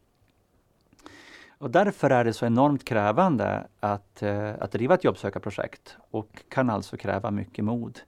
Och 1.58 1.72
därför 1.72 2.10
är 2.10 2.24
det 2.24 2.34
så 2.34 2.46
enormt 2.46 2.84
krävande 2.84 3.68
att, 3.80 4.22
eh, 4.22 4.54
att 4.60 4.72
driva 4.72 4.96
ett 4.96 5.04
jobbsökarprojekt 5.04 5.98
och 6.12 6.44
kan 6.50 6.70
alltså 6.70 6.98
kräva 6.98 7.32
mycket 7.32 7.66
mod 7.66 8.00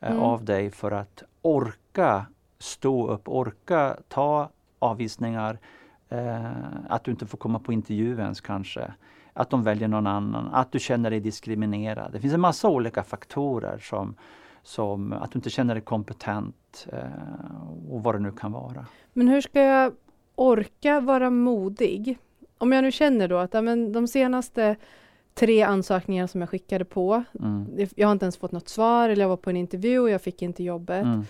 eh, 0.00 0.10
mm. 0.10 0.22
av 0.22 0.44
dig 0.44 0.70
för 0.70 0.90
att 0.90 1.22
orka 1.42 2.26
stå 2.58 3.08
upp, 3.08 3.28
orka 3.28 3.96
ta 4.08 4.50
avvisningar, 4.78 5.58
Eh, 6.08 6.46
att 6.88 7.04
du 7.04 7.10
inte 7.10 7.26
får 7.26 7.38
komma 7.38 7.58
på 7.58 7.72
intervju 7.72 8.18
ens 8.18 8.40
kanske. 8.40 8.92
Att 9.32 9.50
de 9.50 9.62
väljer 9.62 9.88
någon 9.88 10.06
annan, 10.06 10.48
att 10.52 10.72
du 10.72 10.78
känner 10.78 11.10
dig 11.10 11.20
diskriminerad. 11.20 12.12
Det 12.12 12.20
finns 12.20 12.34
en 12.34 12.40
massa 12.40 12.68
olika 12.68 13.02
faktorer 13.02 13.78
som, 13.78 14.14
som 14.62 15.12
att 15.12 15.32
du 15.32 15.38
inte 15.38 15.50
känner 15.50 15.74
dig 15.74 15.84
kompetent 15.84 16.86
eh, 16.92 17.90
och 17.90 18.02
vad 18.02 18.14
det 18.14 18.18
nu 18.18 18.32
kan 18.32 18.52
vara. 18.52 18.86
Men 19.12 19.28
hur 19.28 19.40
ska 19.40 19.60
jag 19.60 19.92
orka 20.34 21.00
vara 21.00 21.30
modig? 21.30 22.18
Om 22.58 22.72
jag 22.72 22.82
nu 22.82 22.92
känner 22.92 23.28
då 23.28 23.36
att 23.36 23.52
men 23.52 23.92
de 23.92 24.08
senaste 24.08 24.76
tre 25.34 25.62
ansökningar 25.62 26.26
som 26.26 26.40
jag 26.40 26.50
skickade 26.50 26.84
på, 26.84 27.24
mm. 27.40 27.86
jag 27.96 28.08
har 28.08 28.12
inte 28.12 28.24
ens 28.24 28.36
fått 28.36 28.52
något 28.52 28.68
svar 28.68 29.08
eller 29.08 29.22
jag 29.22 29.28
var 29.28 29.36
på 29.36 29.50
en 29.50 29.56
intervju 29.56 29.98
och 29.98 30.10
jag 30.10 30.22
fick 30.22 30.42
inte 30.42 30.64
jobbet. 30.64 31.04
Mm. 31.04 31.24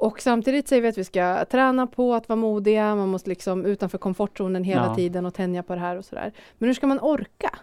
Och 0.00 0.20
samtidigt 0.20 0.68
säger 0.68 0.82
vi 0.82 0.88
att 0.88 0.98
vi 0.98 1.04
ska 1.04 1.44
träna 1.44 1.86
på 1.86 2.14
att 2.14 2.28
vara 2.28 2.36
modiga, 2.36 2.94
man 2.94 3.08
måste 3.08 3.28
liksom 3.28 3.66
utanför 3.66 3.98
komfortzonen 3.98 4.64
hela 4.64 4.86
ja. 4.86 4.94
tiden 4.94 5.26
och 5.26 5.34
tänja 5.34 5.62
på 5.62 5.74
det 5.74 5.80
här 5.80 5.96
och 5.96 6.04
sådär. 6.04 6.32
Men 6.58 6.68
hur 6.68 6.74
ska 6.74 6.86
man 6.86 7.00
orka? 7.00 7.58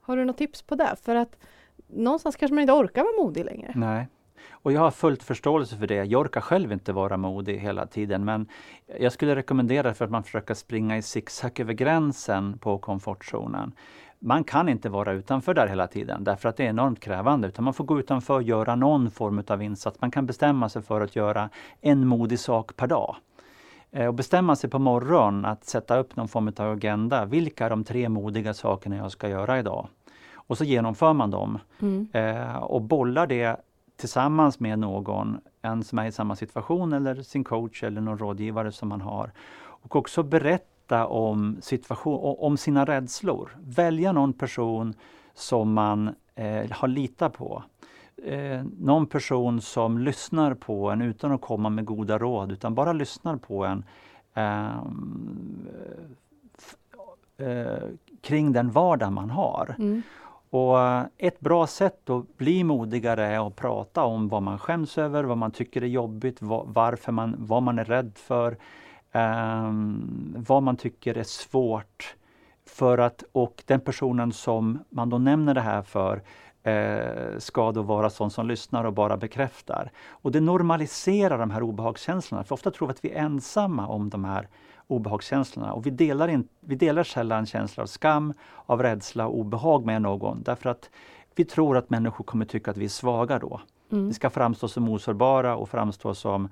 Har 0.00 0.16
du 0.16 0.24
något 0.24 0.38
tips 0.38 0.62
på 0.62 0.74
det? 0.74 0.96
För 1.02 1.14
att 1.14 1.36
någonstans 1.86 2.36
kanske 2.36 2.54
man 2.54 2.62
inte 2.62 2.72
orkar 2.72 3.02
vara 3.02 3.24
modig 3.24 3.44
längre. 3.44 3.72
Nej. 3.74 4.08
Och 4.50 4.72
jag 4.72 4.80
har 4.80 4.90
fullt 4.90 5.22
förståelse 5.22 5.76
för 5.76 5.86
det. 5.86 6.04
Jag 6.04 6.20
orkar 6.20 6.40
själv 6.40 6.72
inte 6.72 6.92
vara 6.92 7.16
modig 7.16 7.58
hela 7.58 7.86
tiden 7.86 8.24
men 8.24 8.48
jag 8.98 9.12
skulle 9.12 9.36
rekommendera 9.36 9.94
för 9.94 10.04
att 10.04 10.10
man 10.10 10.22
försöker 10.22 10.54
springa 10.54 10.96
i 10.96 11.02
zigzag 11.02 11.60
över 11.60 11.72
gränsen 11.72 12.58
på 12.58 12.78
komfortzonen 12.78 13.72
man 14.18 14.44
kan 14.44 14.68
inte 14.68 14.88
vara 14.88 15.12
utanför 15.12 15.54
där 15.54 15.66
hela 15.66 15.86
tiden 15.86 16.24
därför 16.24 16.48
att 16.48 16.56
det 16.56 16.64
är 16.64 16.68
enormt 16.68 17.00
krävande 17.00 17.48
utan 17.48 17.64
man 17.64 17.74
får 17.74 17.84
gå 17.84 17.98
utanför 17.98 18.34
och 18.34 18.42
göra 18.42 18.74
någon 18.74 19.10
form 19.10 19.42
av 19.48 19.62
insats. 19.62 20.00
Man 20.00 20.10
kan 20.10 20.26
bestämma 20.26 20.68
sig 20.68 20.82
för 20.82 21.00
att 21.00 21.16
göra 21.16 21.50
en 21.80 22.06
modig 22.06 22.38
sak 22.38 22.76
per 22.76 22.86
dag. 22.86 23.16
och 24.08 24.14
bestämma 24.14 24.56
sig 24.56 24.70
på 24.70 24.78
morgonen 24.78 25.44
att 25.44 25.64
sätta 25.64 25.98
upp 25.98 26.16
någon 26.16 26.28
form 26.28 26.52
av 26.56 26.72
agenda. 26.72 27.24
Vilka 27.24 27.66
är 27.66 27.70
de 27.70 27.84
tre 27.84 28.08
modiga 28.08 28.54
sakerna 28.54 28.96
jag 28.96 29.12
ska 29.12 29.28
göra 29.28 29.58
idag? 29.58 29.88
Och 30.34 30.58
så 30.58 30.64
genomför 30.64 31.12
man 31.12 31.30
dem 31.30 31.58
mm. 31.78 32.08
eh, 32.12 32.56
och 32.56 32.82
bollar 32.82 33.26
det 33.26 33.56
tillsammans 33.96 34.60
med 34.60 34.78
någon, 34.78 35.40
en 35.62 35.84
som 35.84 35.98
är 35.98 36.06
i 36.06 36.12
samma 36.12 36.36
situation 36.36 36.92
eller 36.92 37.22
sin 37.22 37.44
coach 37.44 37.82
eller 37.82 38.00
någon 38.00 38.18
rådgivare 38.18 38.72
som 38.72 38.88
man 38.88 39.00
har. 39.00 39.32
Och 39.58 39.96
också 39.96 40.22
berätta 40.22 40.75
om, 40.92 41.56
situation, 41.60 42.36
om 42.38 42.56
sina 42.56 42.84
rädslor. 42.84 43.56
Välja 43.60 44.12
någon 44.12 44.32
person 44.32 44.94
som 45.34 45.72
man 45.72 46.14
eh, 46.34 46.70
har 46.70 46.88
litat 46.88 47.32
på. 47.32 47.62
Eh, 48.24 48.62
någon 48.78 49.06
person 49.06 49.60
som 49.60 49.98
lyssnar 49.98 50.54
på 50.54 50.90
en 50.90 51.02
utan 51.02 51.32
att 51.32 51.40
komma 51.40 51.70
med 51.70 51.84
goda 51.84 52.18
råd 52.18 52.52
utan 52.52 52.74
bara 52.74 52.92
lyssnar 52.92 53.36
på 53.36 53.64
en 53.64 53.84
ehm, 54.34 55.68
eh, 57.38 57.88
kring 58.20 58.52
den 58.52 58.70
vardag 58.70 59.12
man 59.12 59.30
har. 59.30 59.74
Mm. 59.78 60.02
Och 60.50 60.78
ett 61.18 61.40
bra 61.40 61.66
sätt 61.66 62.10
att 62.10 62.36
bli 62.36 62.64
modigare 62.64 63.26
är 63.26 63.46
att 63.46 63.56
prata 63.56 64.04
om 64.04 64.28
vad 64.28 64.42
man 64.42 64.58
skäms 64.58 64.98
över, 64.98 65.24
vad 65.24 65.38
man 65.38 65.50
tycker 65.50 65.82
är 65.82 65.86
jobbigt, 65.86 66.36
varför 66.40 67.12
man, 67.12 67.34
vad 67.38 67.62
man 67.62 67.78
är 67.78 67.84
rädd 67.84 68.12
för, 68.14 68.56
um, 69.12 70.34
vad 70.38 70.62
man 70.62 70.76
tycker 70.76 71.18
är 71.18 71.24
svårt. 71.24 72.16
För 72.66 72.98
att, 72.98 73.24
och 73.32 73.62
den 73.66 73.80
personen 73.80 74.32
som 74.32 74.78
man 74.90 75.10
då 75.10 75.18
nämner 75.18 75.54
det 75.54 75.60
här 75.60 75.82
för 75.82 76.22
eh, 76.62 77.38
ska 77.38 77.72
då 77.72 77.82
vara 77.82 78.10
sån 78.10 78.30
som 78.30 78.48
lyssnar 78.48 78.84
och 78.84 78.92
bara 78.92 79.16
bekräftar. 79.16 79.90
Och 80.08 80.32
det 80.32 80.40
normaliserar 80.40 81.38
de 81.38 81.50
här 81.50 81.62
obehagskänslorna, 81.62 82.44
för 82.44 82.54
ofta 82.54 82.70
tror 82.70 82.88
vi 82.88 82.92
att 82.92 83.04
vi 83.04 83.10
är 83.10 83.22
ensamma 83.22 83.86
om 83.86 84.10
de 84.10 84.24
här 84.24 84.48
obehagskänslorna. 84.86 85.72
Och 85.72 85.86
vi 85.86 85.90
delar, 85.90 86.28
in, 86.28 86.48
vi 86.60 86.74
delar 86.74 87.04
sällan 87.04 87.46
känslor 87.46 87.82
av 87.82 87.86
skam, 87.86 88.34
av 88.66 88.82
rädsla 88.82 89.26
och 89.26 89.38
obehag 89.38 89.86
med 89.86 90.02
någon 90.02 90.42
därför 90.42 90.70
att 90.70 90.90
vi 91.34 91.44
tror 91.44 91.76
att 91.76 91.90
människor 91.90 92.24
kommer 92.24 92.44
tycka 92.44 92.70
att 92.70 92.76
vi 92.76 92.84
är 92.84 92.88
svaga 92.88 93.38
då. 93.38 93.60
Mm. 93.92 94.08
Vi 94.08 94.14
ska 94.14 94.30
framstå 94.30 94.68
som 94.68 94.88
osårbara 94.88 95.56
och 95.56 95.68
framstå 95.68 96.14
som, 96.14 96.48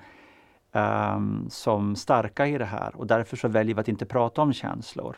um, 0.75 1.47
som 1.51 1.97
starka 1.97 2.47
i 2.47 2.59
det 2.59 2.65
här 2.65 2.97
och 2.97 3.07
därför 3.07 3.37
så 3.37 3.49
väljer 3.49 3.75
vi 3.75 3.81
att 3.81 3.89
inte 3.89 4.07
prata 4.07 4.43
om 4.43 4.53
känslor. 4.53 5.17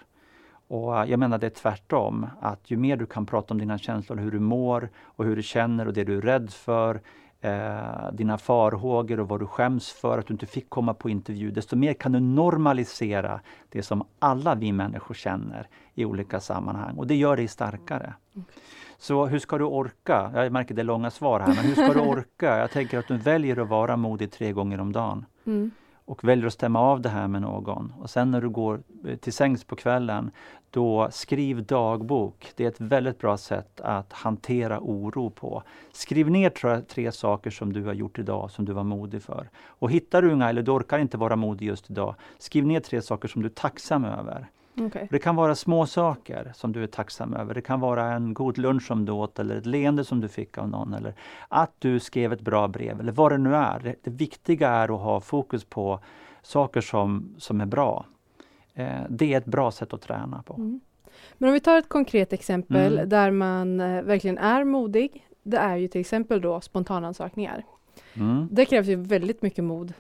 Och 0.68 0.92
jag 0.92 1.18
menar 1.18 1.38
det 1.38 1.46
är 1.46 1.50
tvärtom, 1.50 2.26
att 2.40 2.70
ju 2.70 2.76
mer 2.76 2.96
du 2.96 3.06
kan 3.06 3.26
prata 3.26 3.54
om 3.54 3.58
dina 3.58 3.78
känslor, 3.78 4.16
hur 4.16 4.30
du 4.30 4.38
mår 4.40 4.88
och 5.04 5.24
hur 5.24 5.36
du 5.36 5.42
känner 5.42 5.86
och 5.86 5.92
det 5.92 6.04
du 6.04 6.16
är 6.16 6.20
rädd 6.20 6.50
för, 6.50 7.00
eh, 7.40 8.12
dina 8.12 8.38
farhågor 8.38 9.20
och 9.20 9.28
vad 9.28 9.40
du 9.40 9.46
skäms 9.46 9.92
för 9.92 10.18
att 10.18 10.26
du 10.26 10.34
inte 10.34 10.46
fick 10.46 10.70
komma 10.70 10.94
på 10.94 11.10
intervju, 11.10 11.50
desto 11.50 11.76
mer 11.76 11.92
kan 11.92 12.12
du 12.12 12.20
normalisera 12.20 13.40
det 13.68 13.82
som 13.82 14.04
alla 14.18 14.54
vi 14.54 14.72
människor 14.72 15.14
känner 15.14 15.68
i 15.94 16.04
olika 16.04 16.40
sammanhang 16.40 16.96
och 16.96 17.06
det 17.06 17.16
gör 17.16 17.36
dig 17.36 17.48
starkare. 17.48 18.14
Okay. 18.34 18.62
Så 18.98 19.26
hur 19.26 19.38
ska 19.38 19.58
du 19.58 19.64
orka? 19.64 20.30
Jag 20.34 20.52
märker 20.52 20.74
det 20.74 20.82
är 20.82 20.84
långa 20.84 21.10
svar 21.10 21.40
här, 21.40 21.46
men 21.46 21.64
hur 21.64 21.74
ska 21.74 21.92
du 21.92 22.00
orka? 22.10 22.58
Jag 22.58 22.70
tänker 22.70 22.98
att 22.98 23.08
du 23.08 23.16
väljer 23.16 23.56
att 23.56 23.68
vara 23.68 23.96
modig 23.96 24.32
tre 24.32 24.52
gånger 24.52 24.80
om 24.80 24.92
dagen. 24.92 25.24
Mm 25.46 25.70
och 26.06 26.24
väljer 26.24 26.46
att 26.46 26.52
stämma 26.52 26.80
av 26.80 27.00
det 27.00 27.08
här 27.08 27.28
med 27.28 27.42
någon. 27.42 27.92
Och 28.00 28.10
sen 28.10 28.30
när 28.30 28.40
du 28.40 28.48
går 28.48 28.82
eh, 29.06 29.16
till 29.16 29.32
sängs 29.32 29.64
på 29.64 29.76
kvällen, 29.76 30.30
då 30.70 31.08
skriv 31.10 31.64
dagbok. 31.64 32.52
Det 32.56 32.64
är 32.64 32.68
ett 32.68 32.80
väldigt 32.80 33.18
bra 33.18 33.36
sätt 33.36 33.80
att 33.80 34.12
hantera 34.12 34.80
oro 34.80 35.30
på. 35.30 35.62
Skriv 35.92 36.30
ner 36.30 36.50
tre, 36.50 36.80
tre 36.80 37.12
saker 37.12 37.50
som 37.50 37.72
du 37.72 37.84
har 37.84 37.92
gjort 37.92 38.18
idag 38.18 38.50
som 38.50 38.64
du 38.64 38.72
var 38.72 38.84
modig 38.84 39.22
för. 39.22 39.48
Och 39.66 39.90
hittar 39.90 40.22
du 40.22 40.32
inga, 40.32 40.48
eller 40.48 40.62
du 40.62 40.70
orkar 40.70 40.98
inte 40.98 41.18
vara 41.18 41.36
modig 41.36 41.66
just 41.66 41.90
idag, 41.90 42.14
skriv 42.38 42.66
ner 42.66 42.80
tre 42.80 43.02
saker 43.02 43.28
som 43.28 43.42
du 43.42 43.48
är 43.48 43.52
tacksam 43.52 44.04
över. 44.04 44.46
Okay. 44.80 45.06
Det 45.10 45.18
kan 45.18 45.36
vara 45.36 45.54
små 45.54 45.86
saker 45.86 46.52
som 46.54 46.72
du 46.72 46.82
är 46.82 46.86
tacksam 46.86 47.34
över. 47.34 47.54
Det 47.54 47.60
kan 47.60 47.80
vara 47.80 48.12
en 48.12 48.34
god 48.34 48.58
lunch 48.58 48.86
som 48.86 49.04
du 49.04 49.12
åt 49.12 49.38
eller 49.38 49.56
ett 49.56 49.66
leende 49.66 50.04
som 50.04 50.20
du 50.20 50.28
fick 50.28 50.58
av 50.58 50.68
någon 50.68 50.94
eller 50.94 51.14
att 51.48 51.72
du 51.78 52.00
skrev 52.00 52.32
ett 52.32 52.40
bra 52.40 52.68
brev 52.68 53.00
eller 53.00 53.12
vad 53.12 53.32
det 53.32 53.38
nu 53.38 53.54
är. 53.54 53.80
Det, 53.80 53.94
det 54.02 54.10
viktiga 54.10 54.68
är 54.68 54.94
att 54.94 55.00
ha 55.00 55.20
fokus 55.20 55.64
på 55.64 56.00
saker 56.42 56.80
som, 56.80 57.34
som 57.38 57.60
är 57.60 57.66
bra. 57.66 58.06
Eh, 58.74 59.00
det 59.08 59.34
är 59.34 59.38
ett 59.38 59.44
bra 59.44 59.70
sätt 59.70 59.92
att 59.92 60.00
träna 60.00 60.42
på. 60.42 60.54
Mm. 60.54 60.80
Men 61.38 61.48
om 61.48 61.52
vi 61.54 61.60
tar 61.60 61.78
ett 61.78 61.88
konkret 61.88 62.32
exempel 62.32 62.92
mm. 62.92 63.08
där 63.08 63.30
man 63.30 63.80
eh, 63.80 64.02
verkligen 64.02 64.38
är 64.38 64.64
modig. 64.64 65.26
Det 65.42 65.56
är 65.56 65.76
ju 65.76 65.88
till 65.88 66.00
exempel 66.00 66.40
då 66.40 66.60
spontanansökningar. 66.60 67.64
Mm. 68.14 68.48
Det 68.50 68.64
krävs 68.64 68.86
ju 68.86 68.96
väldigt 68.96 69.42
mycket 69.42 69.64
mod 69.64 69.92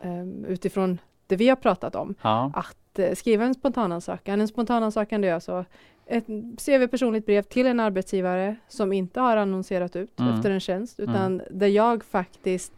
eh, 0.00 0.24
utifrån 0.48 0.98
det 1.26 1.36
vi 1.36 1.48
har 1.48 1.56
pratat 1.56 1.94
om. 1.94 2.14
Ja. 2.22 2.52
Att 2.54 2.76
Eh, 2.98 3.14
skriva 3.14 3.44
en 3.44 3.54
spontanansökan. 3.54 4.40
En 4.40 4.48
spontanansökan 4.48 5.20
det 5.20 5.28
är 5.28 5.34
alltså 5.34 5.64
ett 6.06 6.26
CV 6.66 6.86
personligt 6.86 7.26
brev 7.26 7.42
till 7.42 7.66
en 7.66 7.80
arbetsgivare 7.80 8.56
som 8.68 8.92
inte 8.92 9.20
har 9.20 9.36
annonserat 9.36 9.96
ut 9.96 10.20
mm. 10.20 10.34
efter 10.34 10.50
en 10.50 10.60
tjänst 10.60 11.00
utan 11.00 11.40
mm. 11.40 11.46
där 11.50 11.66
jag 11.66 12.04
faktiskt 12.04 12.72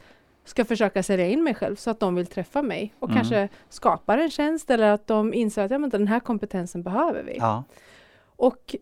ska 0.44 0.64
försöka 0.64 1.02
sälja 1.02 1.28
in 1.28 1.44
mig 1.44 1.54
själv 1.54 1.76
så 1.76 1.90
att 1.90 2.00
de 2.00 2.14
vill 2.14 2.26
träffa 2.26 2.62
mig 2.62 2.94
och 2.99 3.09
mm. 3.09 3.16
kanske 3.16 3.49
skapar 3.68 4.18
en 4.18 4.30
tjänst 4.30 4.71
eller 4.71 4.90
att 4.90 5.06
de 5.06 5.35
inser 5.35 5.64
att 5.64 5.71
ja, 5.71 5.78
men 5.78 5.90
den 5.90 6.09
här 6.09 6.21
kompetensen 6.21 6.83
behöver 6.83 7.23
vi. 7.23 7.37
Ja. 7.38 7.64
Och 8.37 8.76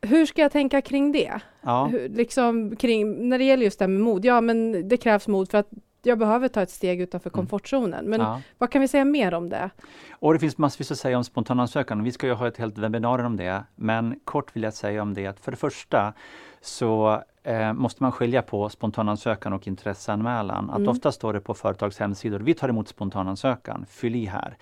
hur 0.00 0.26
ska 0.26 0.42
jag 0.42 0.52
tänka 0.52 0.80
kring 0.80 1.12
det? 1.12 1.40
Ja. 1.62 1.86
Hur, 1.86 2.08
liksom 2.08 2.76
kring, 2.76 3.28
när 3.28 3.38
det 3.38 3.44
gäller 3.44 3.64
just 3.64 3.78
det 3.78 3.82
här 3.82 3.88
med 3.88 4.00
mod, 4.00 4.24
ja 4.24 4.40
men 4.40 4.88
det 4.88 4.96
krävs 4.96 5.28
mod 5.28 5.50
för 5.50 5.58
att 5.58 5.70
jag 6.06 6.18
behöver 6.18 6.48
ta 6.48 6.62
ett 6.62 6.70
steg 6.70 7.00
utanför 7.00 7.30
mm. 7.30 7.34
komfortzonen. 7.34 8.04
Men 8.04 8.20
ja. 8.20 8.40
vad 8.58 8.70
kan 8.70 8.80
vi 8.80 8.88
säga 8.88 9.04
mer 9.04 9.34
om 9.34 9.48
det? 9.48 9.70
Och 10.10 10.32
det 10.32 10.38
finns 10.38 10.58
massvis 10.58 10.90
att 10.90 10.98
säga 10.98 11.16
om 11.16 11.24
spontanansökan. 11.24 12.04
Vi 12.04 12.12
ska 12.12 12.26
ju 12.26 12.32
ha 12.32 12.48
ett 12.48 12.56
helt 12.56 12.78
webbinarium 12.78 13.26
om 13.26 13.36
det. 13.36 13.64
Men 13.74 14.20
kort 14.24 14.56
vill 14.56 14.62
jag 14.62 14.74
säga 14.74 15.02
om 15.02 15.14
det 15.14 15.26
att 15.26 15.40
för 15.40 15.50
det 15.50 15.56
första 15.56 16.12
så 16.60 17.22
eh, 17.42 17.72
måste 17.72 18.02
man 18.02 18.12
skilja 18.12 18.42
på 18.42 18.68
spontanansökan 18.68 19.52
och 19.52 19.66
intresseanmälan. 19.66 20.70
Att 20.70 20.76
mm. 20.76 20.88
ofta 20.88 21.12
står 21.12 21.32
det 21.32 21.40
på 21.40 21.54
företags 21.54 21.98
hemsidor, 21.98 22.40
vi 22.40 22.54
tar 22.54 22.68
emot 22.68 22.88
spontanansökan, 22.88 23.86
fyll 23.88 24.16
i 24.16 24.24
här. 24.24 24.56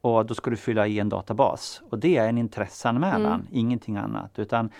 Och 0.00 0.26
då 0.26 0.34
ska 0.34 0.50
du 0.50 0.56
fylla 0.56 0.86
i 0.86 0.98
en 0.98 1.08
databas. 1.08 1.82
Och 1.90 1.98
det 1.98 2.16
är 2.16 2.28
en 2.28 2.38
intresseanmälan, 2.38 3.40
mm. 3.40 3.46
ingenting 3.50 3.96
annat. 3.96 4.38
Utan 4.38 4.70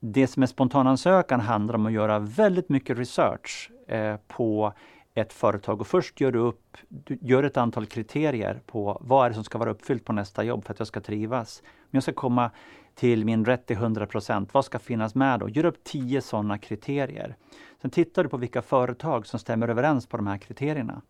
det 0.00 0.26
som 0.26 0.42
är 0.42 0.46
spontanansökan 0.46 1.40
handlar 1.40 1.74
om 1.74 1.86
att 1.86 1.92
göra 1.92 2.18
väldigt 2.18 2.68
mycket 2.68 2.98
research 2.98 3.70
eh, 3.88 4.16
på 4.28 4.72
ett 5.14 5.32
företag 5.32 5.80
och 5.80 5.86
först 5.86 6.20
gör 6.20 6.32
du 6.32 6.38
upp, 6.38 6.76
du 6.88 7.18
gör 7.20 7.42
ett 7.42 7.56
antal 7.56 7.86
kriterier 7.86 8.60
på 8.66 8.98
vad 9.00 9.24
är 9.24 9.28
det 9.28 9.34
som 9.34 9.44
ska 9.44 9.58
vara 9.58 9.70
uppfyllt 9.70 10.04
på 10.04 10.12
nästa 10.12 10.44
jobb 10.44 10.64
för 10.64 10.72
att 10.72 10.78
jag 10.78 10.88
ska 10.88 11.00
trivas. 11.00 11.62
Om 11.64 11.88
jag 11.90 12.02
ska 12.02 12.12
komma 12.12 12.50
till 12.94 13.24
min 13.24 13.44
rätt 13.44 13.66
till 13.66 13.76
100 13.76 14.06
procent, 14.06 14.54
vad 14.54 14.64
ska 14.64 14.78
finnas 14.78 15.14
med 15.14 15.40
då? 15.40 15.48
Gör 15.48 15.64
upp 15.64 15.84
tio 15.84 16.20
sådana 16.20 16.58
kriterier. 16.58 17.36
Sen 17.82 17.90
tittar 17.90 18.22
du 18.22 18.28
på 18.28 18.36
vilka 18.36 18.62
företag 18.62 19.26
som 19.26 19.38
stämmer 19.38 19.68
överens 19.68 20.06
på 20.06 20.16
de 20.16 20.26
här 20.26 20.38
kriterierna. 20.38 21.02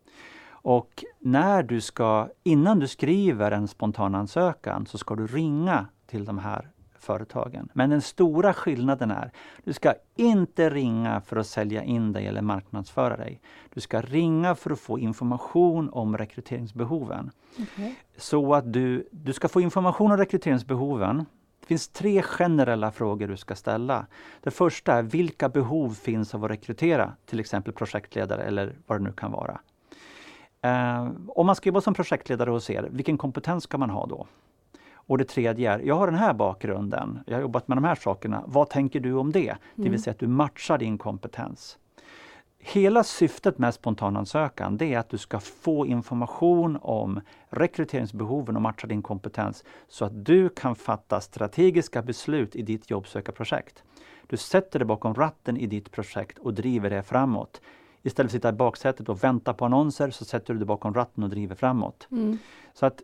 Och 0.47 1.05
när 1.19 1.63
du 1.63 1.81
ska, 1.81 2.29
innan 2.43 2.79
du 2.79 2.89
skriver 2.89 3.51
en 3.51 3.69
spontanansökan 3.69 4.87
så 4.87 4.99
ska 4.99 5.15
du 5.15 5.27
ringa 5.27 5.87
till 6.07 6.25
de 6.25 6.39
här 6.39 6.71
företagen. 7.05 7.69
Men 7.73 7.91
den 7.91 8.03
stora 8.03 8.55
skillnaden 8.55 9.11
är, 9.11 9.31
du 9.65 9.73
ska 9.73 9.95
inte 10.17 10.71
ringa 10.71 11.21
för 11.21 11.37
att 11.37 11.47
sälja 11.47 11.83
in 11.83 12.13
dig 12.13 12.27
eller 12.27 12.43
marknadsföra 12.43 13.17
dig. 13.17 13.41
Du 13.75 13.81
ska 13.81 14.01
ringa 14.01 14.55
för 14.55 14.71
att 14.71 14.81
få 14.81 14.99
information 14.99 15.91
om 15.93 16.19
rekryteringsbehoven. 16.19 17.31
Okay. 17.53 17.95
Så 18.17 18.55
att 18.55 18.73
du, 18.73 19.09
du 19.11 19.33
ska 19.33 19.49
få 19.49 19.61
information 19.61 20.11
om 20.11 20.17
rekryteringsbehoven. 20.17 21.27
Det 21.61 21.67
finns 21.67 21.89
tre 21.89 22.23
generella 22.23 22.93
frågor 22.93 23.29
du 23.29 23.37
ska 23.37 23.55
ställa. 23.55 24.07
Det 24.41 24.51
första 24.51 24.93
är, 24.93 25.03
vilka 25.03 25.49
behov 25.49 25.95
finns 25.95 26.35
av 26.35 26.45
att 26.45 26.51
rekrytera 26.51 27.13
till 27.27 27.41
exempel 27.41 27.73
projektledare 27.73 28.43
eller 28.43 28.77
vad 28.87 29.01
det 29.01 29.05
nu 29.05 29.13
kan 29.13 29.33
vara. 29.33 29.61
Uh, 30.67 31.11
om 31.29 31.47
man 31.47 31.57
ska 31.57 31.69
jobba 31.69 31.81
som 31.81 31.95
projektledare 31.95 32.51
hos 32.51 32.71
er, 32.71 32.89
vilken 32.91 33.19
kompetens 33.19 33.65
ska 33.65 33.79
man 33.79 33.91
ha 33.91 34.07
då? 34.07 34.27
Och 35.07 35.19
det 35.19 35.25
tredje 35.25 35.73
är, 35.73 35.79
jag 35.79 35.95
har 35.95 36.07
den 36.07 36.19
här 36.19 36.35
bakgrunden, 36.35 37.21
jag 37.27 37.35
har 37.35 37.41
jobbat 37.41 37.69
med 37.69 37.77
de 37.77 37.85
här 37.85 37.95
sakerna, 37.95 38.45
vad 38.47 38.71
tänker 38.71 39.01
du 39.01 39.13
om 39.13 39.33
det? 39.33 39.57
Det 39.75 39.83
vill 39.83 39.87
mm. 39.87 39.99
säga 39.99 40.13
att 40.13 40.19
du 40.19 40.27
matchar 40.27 40.79
din 40.79 40.99
kompetens. 40.99 41.79
Hela 42.59 43.05
syftet 43.05 43.59
med 43.59 43.75
spontanansökan 43.75 44.77
det 44.77 44.95
är 44.95 44.99
att 44.99 45.09
du 45.09 45.19
ska 45.19 45.41
få 45.41 45.87
information 45.87 46.79
om 46.83 47.21
rekryteringsbehoven 47.49 48.57
och 48.57 48.63
matcha 48.63 48.87
din 48.87 49.03
kompetens 49.03 49.65
så 49.89 50.05
att 50.05 50.25
du 50.25 50.49
kan 50.49 50.75
fatta 50.75 51.21
strategiska 51.21 52.03
beslut 52.03 52.57
i 52.57 52.63
ditt 52.63 52.91
jobbsökarprojekt. 52.91 53.85
Du 54.27 54.37
sätter 54.37 54.79
dig 54.79 54.87
bakom 54.87 55.15
ratten 55.15 55.57
i 55.57 55.67
ditt 55.67 55.91
projekt 55.91 56.39
och 56.39 56.55
driver 56.55 56.91
det 56.91 57.03
framåt. 57.03 57.61
Istället 58.03 58.31
för 58.31 58.37
att 58.37 58.41
sitta 58.41 58.49
i 58.49 58.53
baksätet 58.53 59.09
och 59.09 59.25
vänta 59.25 59.55
på 59.55 59.65
annonser 59.65 60.11
så 60.11 60.25
sätter 60.25 60.53
du 60.53 60.59
dig 60.59 60.67
bakom 60.67 60.95
ratten 60.95 61.25
och 61.25 61.31
driver 61.31 61.55
framåt. 61.55 62.09
Mm. 62.11 62.39
Så 62.75 62.87
att 62.87 63.03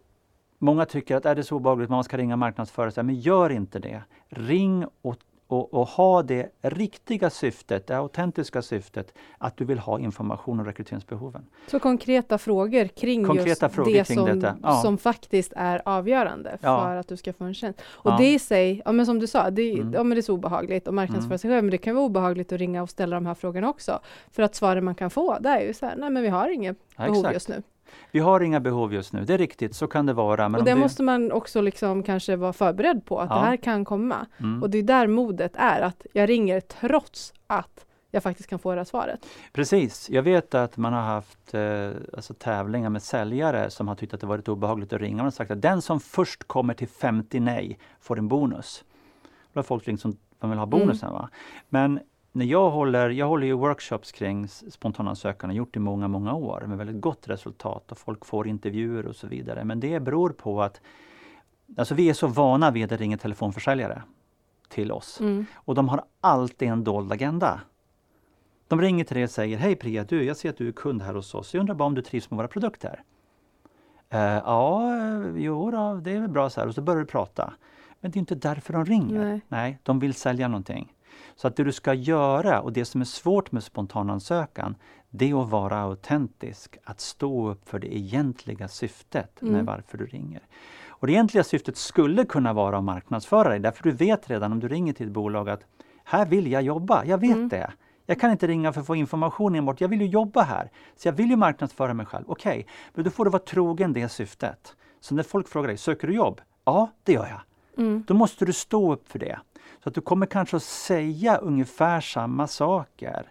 Många 0.62 0.86
tycker 0.86 1.16
att 1.16 1.26
är 1.26 1.34
det 1.34 1.44
så 1.44 1.56
obehagligt, 1.56 1.90
man 1.90 2.04
ska 2.04 2.16
ringa 2.16 2.36
marknadsförare, 2.36 3.02
men 3.02 3.14
gör 3.14 3.50
inte 3.50 3.78
det. 3.78 4.02
Ring 4.28 4.86
och, 5.02 5.16
och, 5.46 5.74
och, 5.74 5.88
ha 5.88 6.22
det 6.22 6.52
riktiga 6.62 7.30
syftet, 7.30 7.86
det 7.86 7.96
autentiska 7.96 8.62
syftet, 8.62 9.14
att 9.38 9.56
du 9.56 9.64
vill 9.64 9.78
ha 9.78 9.98
information 9.98 10.60
om 10.60 10.66
rekryteringsbehoven. 10.66 11.46
Så 11.66 11.78
konkreta 11.78 12.38
frågor 12.38 12.84
kring 12.86 13.24
konkreta 13.24 13.66
just 13.66 13.74
frågor 13.74 13.92
det 13.92 14.06
kring 14.06 14.18
som, 14.18 14.58
ja. 14.62 14.82
som 14.82 14.98
faktiskt 14.98 15.52
är 15.56 15.82
avgörande 15.84 16.58
för 16.60 16.68
ja. 16.68 16.98
att 16.98 17.08
du 17.08 17.16
ska 17.16 17.32
få 17.32 17.44
en 17.44 17.54
tjänst. 17.54 17.80
Och 17.84 18.10
ja. 18.10 18.16
det 18.16 18.32
i 18.32 18.38
sig, 18.38 18.82
ja, 18.84 18.92
men 18.92 19.06
som 19.06 19.18
du 19.18 19.26
sa, 19.26 19.50
det, 19.50 19.72
mm. 19.72 19.92
ja, 19.92 20.02
men 20.02 20.14
det 20.16 20.20
är 20.20 20.22
så 20.22 20.34
obehagligt 20.34 20.88
att 20.88 20.94
marknadsföra 20.94 21.26
mm. 21.26 21.38
sig 21.38 21.50
själv, 21.50 21.64
men 21.64 21.70
det 21.70 21.78
kan 21.78 21.94
vara 21.94 22.04
obehagligt 22.04 22.52
att 22.52 22.58
ringa 22.58 22.82
och 22.82 22.90
ställa 22.90 23.16
de 23.16 23.26
här 23.26 23.34
frågorna 23.34 23.68
också. 23.68 24.00
För 24.30 24.42
att 24.42 24.54
svaren 24.54 24.84
man 24.84 24.94
kan 24.94 25.10
få, 25.10 25.38
det 25.40 25.48
är 25.48 25.60
ju 25.60 25.74
så 25.74 25.86
här, 25.86 25.96
nej 25.96 26.10
men 26.10 26.22
vi 26.22 26.28
har 26.28 26.48
inget 26.48 26.96
behov 26.96 27.16
exakt. 27.16 27.34
just 27.34 27.48
nu. 27.48 27.62
Vi 28.10 28.18
har 28.18 28.40
inga 28.40 28.60
behov 28.60 28.94
just 28.94 29.12
nu, 29.12 29.24
det 29.24 29.34
är 29.34 29.38
riktigt, 29.38 29.74
så 29.74 29.86
kan 29.86 30.06
det 30.06 30.12
vara. 30.12 30.48
Men 30.48 30.60
och 30.60 30.64
det, 30.64 30.70
det, 30.70 30.80
måste 30.80 31.02
man 31.02 31.32
också 31.32 31.60
liksom 31.60 32.02
kanske 32.02 32.36
vara 32.36 32.52
förberedd 32.52 33.04
på, 33.04 33.20
att 33.20 33.30
ja. 33.30 33.36
det 33.36 33.40
här 33.40 33.56
kan 33.56 33.84
komma. 33.84 34.26
Mm. 34.38 34.62
Och 34.62 34.70
det 34.70 34.78
är 34.78 34.82
där 34.82 35.06
modet 35.06 35.52
är, 35.54 35.80
att 35.80 36.06
jag 36.12 36.28
ringer 36.28 36.60
trots 36.60 37.32
att 37.46 37.86
jag 38.10 38.22
faktiskt 38.22 38.48
kan 38.48 38.58
få 38.58 38.70
det 38.70 38.80
här 38.80 38.84
svaret. 38.84 39.26
Precis, 39.52 40.10
jag 40.10 40.22
vet 40.22 40.54
att 40.54 40.76
man 40.76 40.92
har 40.92 41.02
haft 41.02 41.54
eh, 41.54 41.90
alltså 42.16 42.34
tävlingar 42.34 42.90
med 42.90 43.02
säljare 43.02 43.70
som 43.70 43.88
har 43.88 43.94
tyckt 43.94 44.14
att 44.14 44.20
det 44.20 44.26
varit 44.26 44.48
obehagligt 44.48 44.92
att 44.92 45.00
ringa. 45.00 45.16
Man 45.16 45.24
har 45.26 45.30
sagt 45.30 45.50
att 45.50 45.62
den 45.62 45.82
som 45.82 46.00
först 46.00 46.44
kommer 46.44 46.74
till 46.74 46.88
50 46.88 47.40
nej 47.40 47.78
får 48.00 48.18
en 48.18 48.28
bonus. 48.28 48.84
Då 49.52 49.58
har 49.58 49.62
folk 49.62 49.88
ringt 49.88 50.00
som 50.00 50.16
man 50.40 50.50
vill 50.50 50.58
ha 50.58 50.66
bonusen. 50.66 51.08
Mm. 51.08 51.20
Va? 51.20 51.28
Men 51.68 52.00
när 52.32 52.44
jag 52.44 52.70
håller, 52.70 53.10
jag 53.10 53.28
håller 53.28 53.46
ju 53.46 53.52
workshops 53.52 54.12
kring 54.12 54.48
spontanansökan 54.48 55.50
och 55.50 55.56
gjort 55.56 55.74
det 55.74 55.78
i 55.78 55.80
många, 55.80 56.08
många 56.08 56.34
år 56.34 56.64
med 56.66 56.78
väldigt 56.78 57.00
gott 57.00 57.28
resultat 57.28 57.92
och 57.92 57.98
folk 57.98 58.24
får 58.26 58.48
intervjuer 58.48 59.06
och 59.06 59.16
så 59.16 59.26
vidare. 59.26 59.64
Men 59.64 59.80
det 59.80 60.00
beror 60.00 60.30
på 60.30 60.62
att 60.62 60.80
alltså 61.76 61.94
vi 61.94 62.08
är 62.08 62.14
så 62.14 62.26
vana 62.26 62.70
vid 62.70 62.92
att 62.92 63.00
ringa 63.00 63.18
telefonförsäljare 63.18 64.02
till 64.68 64.92
oss 64.92 65.20
mm. 65.20 65.46
och 65.54 65.74
de 65.74 65.88
har 65.88 66.04
alltid 66.20 66.68
en 66.68 66.84
dold 66.84 67.12
agenda. 67.12 67.60
De 68.68 68.80
ringer 68.80 69.04
till 69.04 69.14
dig 69.14 69.24
och 69.24 69.30
säger 69.30 69.58
Hej 69.58 69.76
Priya, 69.76 70.04
du, 70.04 70.24
jag 70.24 70.36
ser 70.36 70.50
att 70.50 70.56
du 70.56 70.68
är 70.68 70.72
kund 70.72 71.02
här 71.02 71.14
hos 71.14 71.34
oss. 71.34 71.54
Jag 71.54 71.60
undrar 71.60 71.74
bara 71.74 71.84
om 71.84 71.94
du 71.94 72.02
trivs 72.02 72.30
med 72.30 72.36
våra 72.36 72.48
produkter? 72.48 73.02
Uh, 74.14 74.20
ja, 74.20 74.92
jo 75.36 75.70
då, 75.70 75.94
det 75.94 76.12
är 76.12 76.20
väl 76.20 76.30
bra 76.30 76.50
så 76.50 76.60
här. 76.60 76.68
Och 76.68 76.74
så 76.74 76.82
börjar 76.82 77.00
du 77.00 77.06
prata. 77.06 77.52
Men 78.00 78.10
det 78.10 78.16
är 78.16 78.20
inte 78.20 78.34
därför 78.34 78.72
de 78.72 78.84
ringer. 78.84 79.24
Nej. 79.24 79.40
Nej, 79.48 79.78
de 79.82 79.98
vill 79.98 80.14
sälja 80.14 80.48
någonting. 80.48 80.92
Så 81.40 81.48
att 81.48 81.56
det 81.56 81.64
du 81.64 81.72
ska 81.72 81.94
göra 81.94 82.60
och 82.60 82.72
det 82.72 82.84
som 82.84 83.00
är 83.00 83.04
svårt 83.04 83.52
med 83.52 83.62
spontanansökan, 83.62 84.74
det 85.10 85.30
är 85.30 85.42
att 85.42 85.50
vara 85.50 85.80
autentisk, 85.80 86.78
att 86.84 87.00
stå 87.00 87.50
upp 87.50 87.68
för 87.68 87.78
det 87.78 87.96
egentliga 87.96 88.68
syftet 88.68 89.42
mm. 89.42 89.54
med 89.54 89.66
varför 89.66 89.98
du 89.98 90.06
ringer. 90.06 90.42
Och 90.88 91.06
det 91.06 91.12
egentliga 91.12 91.44
syftet 91.44 91.76
skulle 91.76 92.24
kunna 92.24 92.52
vara 92.52 92.78
att 92.78 92.84
marknadsföra 92.84 93.48
dig, 93.48 93.58
därför 93.58 93.82
du 93.82 93.90
vet 93.90 94.30
redan 94.30 94.52
om 94.52 94.60
du 94.60 94.68
ringer 94.68 94.92
till 94.92 95.06
ett 95.06 95.12
bolag 95.12 95.48
att 95.48 95.60
här 96.04 96.26
vill 96.26 96.52
jag 96.52 96.62
jobba, 96.62 97.04
jag 97.04 97.18
vet 97.18 97.36
mm. 97.36 97.48
det. 97.48 97.72
Jag 98.06 98.20
kan 98.20 98.30
inte 98.30 98.46
ringa 98.46 98.72
för 98.72 98.80
att 98.80 98.86
få 98.86 98.96
information 98.96 99.54
enbart, 99.54 99.80
jag 99.80 99.88
vill 99.88 100.00
ju 100.00 100.06
jobba 100.06 100.42
här. 100.42 100.70
Så 100.96 101.08
jag 101.08 101.12
vill 101.12 101.30
ju 101.30 101.36
marknadsföra 101.36 101.94
mig 101.94 102.06
själv. 102.06 102.24
Okej, 102.28 102.50
okay, 102.50 102.64
men 102.94 103.04
då 103.04 103.10
får 103.10 103.24
du 103.24 103.30
vara 103.30 103.42
trogen 103.42 103.92
det 103.92 104.08
syftet. 104.08 104.76
Så 105.00 105.14
när 105.14 105.22
folk 105.22 105.48
frågar 105.48 105.68
dig, 105.68 105.76
söker 105.76 106.06
du 106.06 106.14
jobb? 106.14 106.40
Ja, 106.64 106.90
det 107.02 107.12
gör 107.12 107.26
jag. 107.26 107.40
Mm. 107.84 108.04
Då 108.06 108.14
måste 108.14 108.44
du 108.44 108.52
stå 108.52 108.92
upp 108.92 109.08
för 109.08 109.18
det. 109.18 109.38
Så 109.82 109.88
att 109.88 109.94
du 109.94 110.00
kommer 110.00 110.26
kanske 110.26 110.56
att 110.56 110.62
säga 110.62 111.36
ungefär 111.36 112.00
samma 112.00 112.46
saker. 112.46 113.30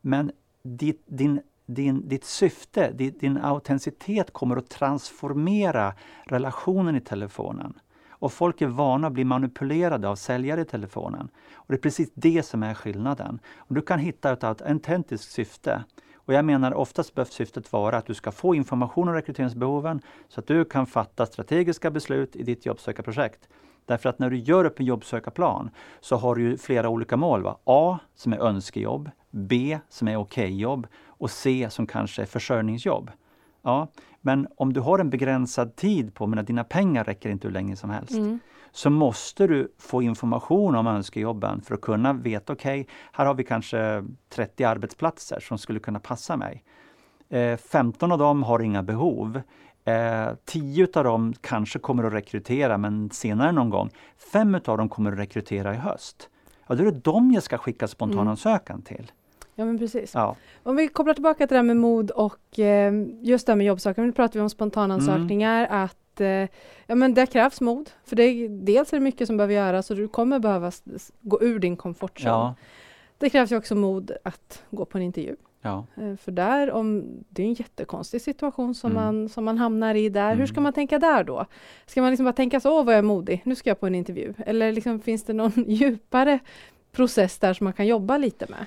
Men 0.00 0.32
ditt, 0.62 1.02
din, 1.06 1.40
din, 1.66 2.08
ditt 2.08 2.24
syfte, 2.24 2.92
din, 2.92 3.18
din 3.20 3.36
autenticitet 3.36 4.32
kommer 4.32 4.56
att 4.56 4.68
transformera 4.68 5.94
relationen 6.24 6.96
i 6.96 7.00
telefonen. 7.00 7.74
Och 8.10 8.32
folk 8.32 8.62
är 8.62 8.66
vana 8.66 9.06
att 9.06 9.12
bli 9.12 9.24
manipulerade 9.24 10.08
av 10.08 10.16
säljare 10.16 10.60
i 10.60 10.64
telefonen. 10.64 11.28
Och 11.52 11.64
Det 11.68 11.74
är 11.74 11.78
precis 11.78 12.10
det 12.14 12.42
som 12.42 12.62
är 12.62 12.74
skillnaden. 12.74 13.38
Och 13.56 13.74
du 13.74 13.82
kan 13.82 13.98
hitta 13.98 14.32
ett 14.32 14.44
autentiskt 14.44 15.32
syfte. 15.32 15.84
Och 16.14 16.34
jag 16.34 16.44
menar 16.44 16.74
oftast 16.74 17.14
behövs 17.14 17.32
syftet 17.32 17.72
vara 17.72 17.96
att 17.96 18.06
du 18.06 18.14
ska 18.14 18.32
få 18.32 18.54
information 18.54 19.08
om 19.08 19.14
rekryteringsbehoven 19.14 20.00
så 20.28 20.40
att 20.40 20.46
du 20.46 20.64
kan 20.64 20.86
fatta 20.86 21.26
strategiska 21.26 21.90
beslut 21.90 22.36
i 22.36 22.42
ditt 22.42 22.66
jobbsökarprojekt. 22.66 23.48
Därför 23.86 24.08
att 24.08 24.18
när 24.18 24.30
du 24.30 24.36
gör 24.36 24.64
upp 24.64 24.80
en 24.80 24.86
jobbsökarplan 24.86 25.70
så 26.00 26.16
har 26.16 26.34
du 26.34 26.58
flera 26.58 26.88
olika 26.88 27.16
mål. 27.16 27.42
Va? 27.42 27.58
A 27.64 27.98
som 28.14 28.32
är 28.32 28.38
önskejobb, 28.38 29.10
B 29.30 29.78
som 29.88 30.08
är 30.08 30.16
okej-jobb 30.16 30.86
och 31.06 31.30
C 31.30 31.66
som 31.70 31.86
kanske 31.86 32.22
är 32.22 32.26
försörjningsjobb. 32.26 33.10
Ja, 33.62 33.88
men 34.20 34.46
om 34.56 34.72
du 34.72 34.80
har 34.80 34.98
en 34.98 35.10
begränsad 35.10 35.76
tid 35.76 36.14
på, 36.14 36.26
men 36.26 36.44
dina 36.44 36.64
pengar 36.64 37.04
räcker 37.04 37.30
inte 37.30 37.48
hur 37.48 37.52
länge 37.52 37.76
som 37.76 37.90
helst, 37.90 38.12
mm. 38.12 38.38
så 38.70 38.90
måste 38.90 39.46
du 39.46 39.74
få 39.78 40.02
information 40.02 40.76
om 40.76 40.86
önskejobben 40.86 41.62
för 41.62 41.74
att 41.74 41.80
kunna 41.80 42.12
veta, 42.12 42.52
okej, 42.52 42.80
okay, 42.80 42.94
här 43.12 43.26
har 43.26 43.34
vi 43.34 43.44
kanske 43.44 44.04
30 44.28 44.64
arbetsplatser 44.64 45.40
som 45.40 45.58
skulle 45.58 45.80
kunna 45.80 46.00
passa 46.00 46.36
mig. 46.36 46.64
Eh, 47.28 47.56
15 47.56 48.12
av 48.12 48.18
dem 48.18 48.42
har 48.42 48.60
inga 48.60 48.82
behov. 48.82 49.40
Eh, 49.84 50.28
tio 50.44 50.88
av 50.94 51.04
dem 51.04 51.34
kanske 51.40 51.78
kommer 51.78 52.04
att 52.04 52.12
rekrytera, 52.12 52.78
men 52.78 53.10
senare 53.10 53.52
någon 53.52 53.70
gång. 53.70 53.90
Fem 54.32 54.54
av 54.54 54.78
dem 54.78 54.88
kommer 54.88 55.12
att 55.12 55.18
rekrytera 55.18 55.74
i 55.74 55.76
höst. 55.76 56.28
Ja, 56.66 56.74
då 56.74 56.82
är 56.82 56.90
det 56.90 57.00
dem 57.00 57.32
jag 57.32 57.42
ska 57.42 57.58
skicka 57.58 57.88
spontanansökan 57.88 58.74
mm. 58.74 58.82
till. 58.82 59.12
Ja, 59.54 59.64
men 59.64 59.78
precis. 59.78 60.14
Ja. 60.14 60.36
Om 60.62 60.76
vi 60.76 60.88
kopplar 60.88 61.14
tillbaka 61.14 61.46
till 61.46 61.54
det 61.54 61.58
här 61.58 61.62
med 61.62 61.76
mod 61.76 62.10
och 62.10 62.58
eh, 62.58 62.92
just 63.20 63.46
det 63.46 63.52
här 63.52 63.56
med 63.56 63.66
jobbsökande, 63.66 64.06
nu 64.06 64.12
pratar 64.12 64.34
vi 64.34 64.40
om 64.40 64.50
spontanansökningar, 64.50 65.66
mm. 65.66 65.84
att 65.84 66.20
eh, 66.20 66.56
ja, 66.86 66.94
men 66.94 67.14
det 67.14 67.26
krävs 67.26 67.60
mod. 67.60 67.90
För 68.04 68.16
det, 68.16 68.48
dels 68.48 68.92
är 68.92 68.96
det 68.96 69.04
mycket 69.04 69.26
som 69.26 69.36
behöver 69.36 69.54
göras 69.54 69.90
och 69.90 69.96
du 69.96 70.08
kommer 70.08 70.38
behöva 70.38 70.72
gå 71.20 71.42
ur 71.42 71.58
din 71.58 71.76
komfortzon. 71.76 72.28
Ja. 72.30 72.54
Det 73.18 73.30
krävs 73.30 73.52
ju 73.52 73.56
också 73.56 73.74
mod 73.74 74.12
att 74.24 74.62
gå 74.70 74.84
på 74.84 74.98
en 74.98 75.04
intervju. 75.04 75.36
Ja. 75.62 75.86
Eh, 75.96 76.16
för 76.16 76.32
där, 76.32 76.70
om, 76.70 77.04
det 77.28 77.42
är 77.42 77.46
en 77.46 77.54
jättekonstig 77.54 78.22
situation 78.22 78.74
som, 78.74 78.90
mm. 78.90 79.04
man, 79.04 79.28
som 79.28 79.44
man 79.44 79.58
hamnar 79.58 79.94
i 79.94 80.08
där. 80.08 80.26
Mm. 80.26 80.38
Hur 80.38 80.46
ska 80.46 80.54
mm. 80.54 80.62
man 80.62 80.72
tänka 80.72 80.98
där 80.98 81.24
då? 81.24 81.46
Ska 81.86 82.00
man 82.02 82.10
liksom 82.10 82.24
bara 82.24 82.32
tänka 82.32 82.60
så, 82.60 82.78
åh 82.78 82.84
vad 82.84 82.94
jag 82.94 82.98
är 82.98 83.02
modig, 83.02 83.42
nu 83.44 83.54
ska 83.54 83.70
jag 83.70 83.80
på 83.80 83.86
en 83.86 83.94
intervju. 83.94 84.34
Eller 84.38 84.72
liksom, 84.72 85.00
finns 85.00 85.24
det 85.24 85.32
någon 85.32 85.52
djupare 85.66 86.38
process 86.92 87.38
där 87.38 87.54
som 87.54 87.64
man 87.64 87.72
kan 87.72 87.86
jobba 87.86 88.16
lite 88.16 88.46
med? 88.48 88.66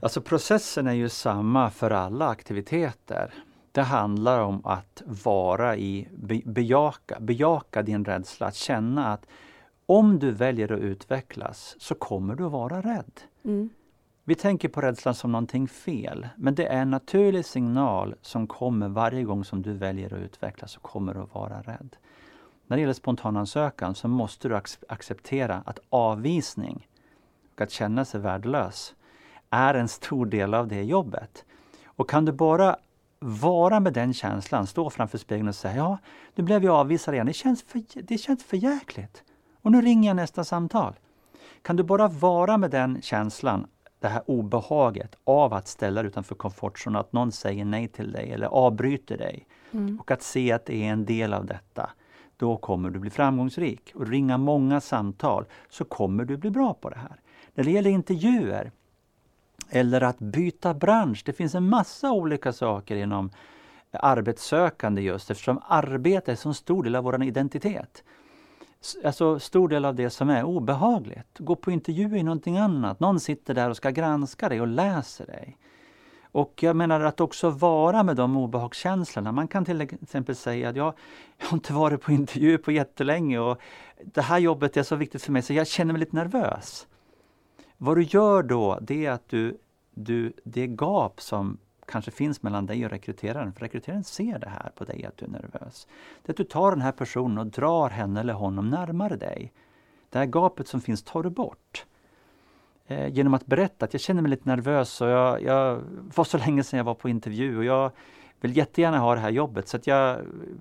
Alltså 0.00 0.20
processen 0.20 0.86
är 0.86 0.92
ju 0.92 1.08
samma 1.08 1.70
för 1.70 1.90
alla 1.90 2.28
aktiviteter. 2.28 3.34
Det 3.72 3.82
handlar 3.82 4.40
om 4.40 4.66
att 4.66 5.02
vara 5.24 5.76
i, 5.76 6.08
bejaka, 6.44 7.20
bejaka 7.20 7.82
din 7.82 8.04
rädsla, 8.04 8.46
att 8.46 8.54
känna 8.54 9.12
att 9.12 9.26
om 9.86 10.18
du 10.18 10.30
väljer 10.30 10.72
att 10.72 10.80
utvecklas 10.80 11.76
så 11.78 11.94
kommer 11.94 12.34
du 12.34 12.44
att 12.44 12.52
vara 12.52 12.80
rädd. 12.80 13.20
Mm. 13.44 13.70
Vi 14.28 14.34
tänker 14.34 14.68
på 14.68 14.80
rädslan 14.80 15.14
som 15.14 15.32
någonting 15.32 15.68
fel, 15.68 16.28
men 16.36 16.54
det 16.54 16.66
är 16.66 16.82
en 16.82 16.90
naturlig 16.90 17.44
signal 17.44 18.14
som 18.22 18.46
kommer 18.46 18.88
varje 18.88 19.22
gång 19.22 19.44
som 19.44 19.62
du 19.62 19.72
väljer 19.72 20.14
att 20.14 20.20
utvecklas 20.20 20.76
och 20.76 20.82
kommer 20.82 21.22
att 21.22 21.34
vara 21.34 21.62
rädd. 21.62 21.96
När 22.66 22.76
det 22.76 22.80
gäller 22.80 22.94
spontanansökan 22.94 23.94
så 23.94 24.08
måste 24.08 24.48
du 24.48 24.60
acceptera 24.88 25.62
att 25.66 25.78
avvisning 25.88 26.88
och 27.54 27.60
att 27.60 27.70
känna 27.70 28.04
sig 28.04 28.20
värdelös 28.20 28.94
är 29.50 29.74
en 29.74 29.88
stor 29.88 30.26
del 30.26 30.54
av 30.54 30.68
det 30.68 30.82
jobbet. 30.82 31.44
Och 31.84 32.10
kan 32.10 32.24
du 32.24 32.32
bara 32.32 32.76
vara 33.18 33.80
med 33.80 33.92
den 33.92 34.14
känslan, 34.14 34.66
stå 34.66 34.90
framför 34.90 35.18
spegeln 35.18 35.48
och 35.48 35.54
säga 35.54 35.76
ja, 35.76 35.98
nu 36.34 36.44
blev 36.44 36.64
jag 36.64 36.74
avvisad 36.74 37.14
igen, 37.14 37.26
det 37.26 37.32
känns 37.32 37.62
för, 37.62 37.82
det 38.02 38.18
känns 38.18 38.44
för 38.44 38.56
jäkligt. 38.56 39.24
Och 39.62 39.72
nu 39.72 39.82
ringer 39.82 40.10
jag 40.10 40.16
nästa 40.16 40.44
samtal. 40.44 40.94
Kan 41.62 41.76
du 41.76 41.82
bara 41.82 42.08
vara 42.08 42.58
med 42.58 42.70
den 42.70 43.02
känslan 43.02 43.66
det 44.06 44.10
här 44.10 44.22
obehaget 44.26 45.16
av 45.24 45.54
att 45.54 45.68
ställa 45.68 46.02
dig 46.02 46.08
utanför 46.08 46.34
komfortzonen, 46.34 47.00
att 47.00 47.12
någon 47.12 47.32
säger 47.32 47.64
nej 47.64 47.88
till 47.88 48.12
dig 48.12 48.32
eller 48.32 48.46
avbryter 48.46 49.18
dig. 49.18 49.46
Mm. 49.72 50.00
Och 50.00 50.10
att 50.10 50.22
se 50.22 50.52
att 50.52 50.66
det 50.66 50.82
är 50.84 50.92
en 50.92 51.04
del 51.04 51.34
av 51.34 51.46
detta. 51.46 51.90
Då 52.36 52.56
kommer 52.56 52.90
du 52.90 52.98
bli 52.98 53.10
framgångsrik. 53.10 53.92
Och 53.94 54.08
ringa 54.08 54.38
många 54.38 54.80
samtal 54.80 55.44
så 55.68 55.84
kommer 55.84 56.24
du 56.24 56.36
bli 56.36 56.50
bra 56.50 56.74
på 56.74 56.90
det 56.90 56.98
här. 56.98 57.20
När 57.54 57.64
det 57.64 57.70
gäller 57.70 57.90
intervjuer 57.90 58.72
eller 59.70 60.00
att 60.00 60.18
byta 60.18 60.74
bransch, 60.74 61.22
det 61.26 61.32
finns 61.32 61.54
en 61.54 61.68
massa 61.68 62.12
olika 62.12 62.52
saker 62.52 62.96
inom 62.96 63.30
arbetssökande 63.90 65.02
just 65.02 65.30
eftersom 65.30 65.60
arbete 65.68 66.32
är 66.32 66.46
en 66.46 66.54
stor 66.54 66.82
del 66.82 66.96
av 66.96 67.04
vår 67.04 67.22
identitet 67.22 68.04
alltså 69.04 69.38
stor 69.38 69.68
del 69.68 69.84
av 69.84 69.94
det 69.94 70.10
som 70.10 70.30
är 70.30 70.44
obehagligt. 70.44 71.38
Gå 71.38 71.56
på 71.56 71.70
intervju 71.70 72.16
i 72.16 72.22
någonting 72.22 72.58
annat. 72.58 73.00
Någon 73.00 73.20
sitter 73.20 73.54
där 73.54 73.70
och 73.70 73.76
ska 73.76 73.90
granska 73.90 74.48
dig 74.48 74.60
och 74.60 74.66
läser 74.66 75.26
dig. 75.26 75.58
Och 76.22 76.62
jag 76.62 76.76
menar 76.76 77.00
att 77.00 77.20
också 77.20 77.50
vara 77.50 78.02
med 78.02 78.16
de 78.16 78.36
obehagskänslorna. 78.36 79.32
Man 79.32 79.48
kan 79.48 79.64
till 79.64 79.80
exempel 79.80 80.36
säga 80.36 80.68
att 80.68 80.76
jag, 80.76 80.94
jag 81.38 81.46
har 81.46 81.56
inte 81.56 81.72
varit 81.72 82.02
på 82.02 82.12
intervju 82.12 82.58
på 82.58 82.72
jättelänge 82.72 83.38
och 83.38 83.60
det 84.04 84.22
här 84.22 84.38
jobbet 84.38 84.76
är 84.76 84.82
så 84.82 84.96
viktigt 84.96 85.22
för 85.22 85.32
mig 85.32 85.42
så 85.42 85.52
jag 85.52 85.66
känner 85.66 85.92
mig 85.92 86.00
lite 86.00 86.16
nervös. 86.16 86.86
Vad 87.76 87.96
du 87.96 88.02
gör 88.02 88.42
då, 88.42 88.78
det 88.82 89.06
är 89.06 89.10
att 89.10 89.28
du, 89.28 89.58
du 89.90 90.32
det 90.44 90.66
gap 90.66 91.20
som 91.20 91.58
kanske 91.86 92.10
finns 92.10 92.42
mellan 92.42 92.66
dig 92.66 92.84
och 92.84 92.90
rekryteraren. 92.90 93.52
För 93.52 93.60
rekryteraren 93.60 94.04
ser 94.04 94.38
det 94.38 94.48
här 94.48 94.70
på 94.74 94.84
dig, 94.84 95.04
att 95.04 95.16
du 95.16 95.24
är 95.24 95.30
nervös. 95.30 95.86
Det 96.22 96.30
är 96.30 96.32
att 96.32 96.36
du 96.36 96.44
tar 96.44 96.70
den 96.70 96.80
här 96.80 96.92
personen 96.92 97.38
och 97.38 97.46
drar 97.46 97.90
henne 97.90 98.20
eller 98.20 98.32
honom 98.32 98.70
närmare 98.70 99.16
dig. 99.16 99.52
Det 100.10 100.18
här 100.18 100.26
gapet 100.26 100.68
som 100.68 100.80
finns 100.80 101.02
tar 101.02 101.22
du 101.22 101.30
bort. 101.30 101.84
eh, 102.86 103.08
genom 103.08 103.34
att 103.34 103.46
berätta 103.46 103.84
att 103.84 103.94
jag 103.94 104.00
känner 104.00 104.22
mig 104.22 104.30
lite 104.30 104.48
nervös 104.48 105.00
och 105.00 105.08
jag, 105.08 105.42
jag 105.42 105.82
var 106.16 106.24
så 106.24 106.38
länge 106.38 106.64
sedan 106.64 106.76
jag 106.76 106.84
var 106.84 106.94
på 106.94 107.08
intervju 107.08 107.58
och 107.58 107.64
jag 107.64 107.90
vill 108.40 108.56
jättegärna 108.56 108.98
ha 108.98 109.14
det 109.14 109.20
här 109.20 109.30
jobbet 109.30 109.68
så 109.68 109.76
att 109.76 109.86
jag, 109.86 110.20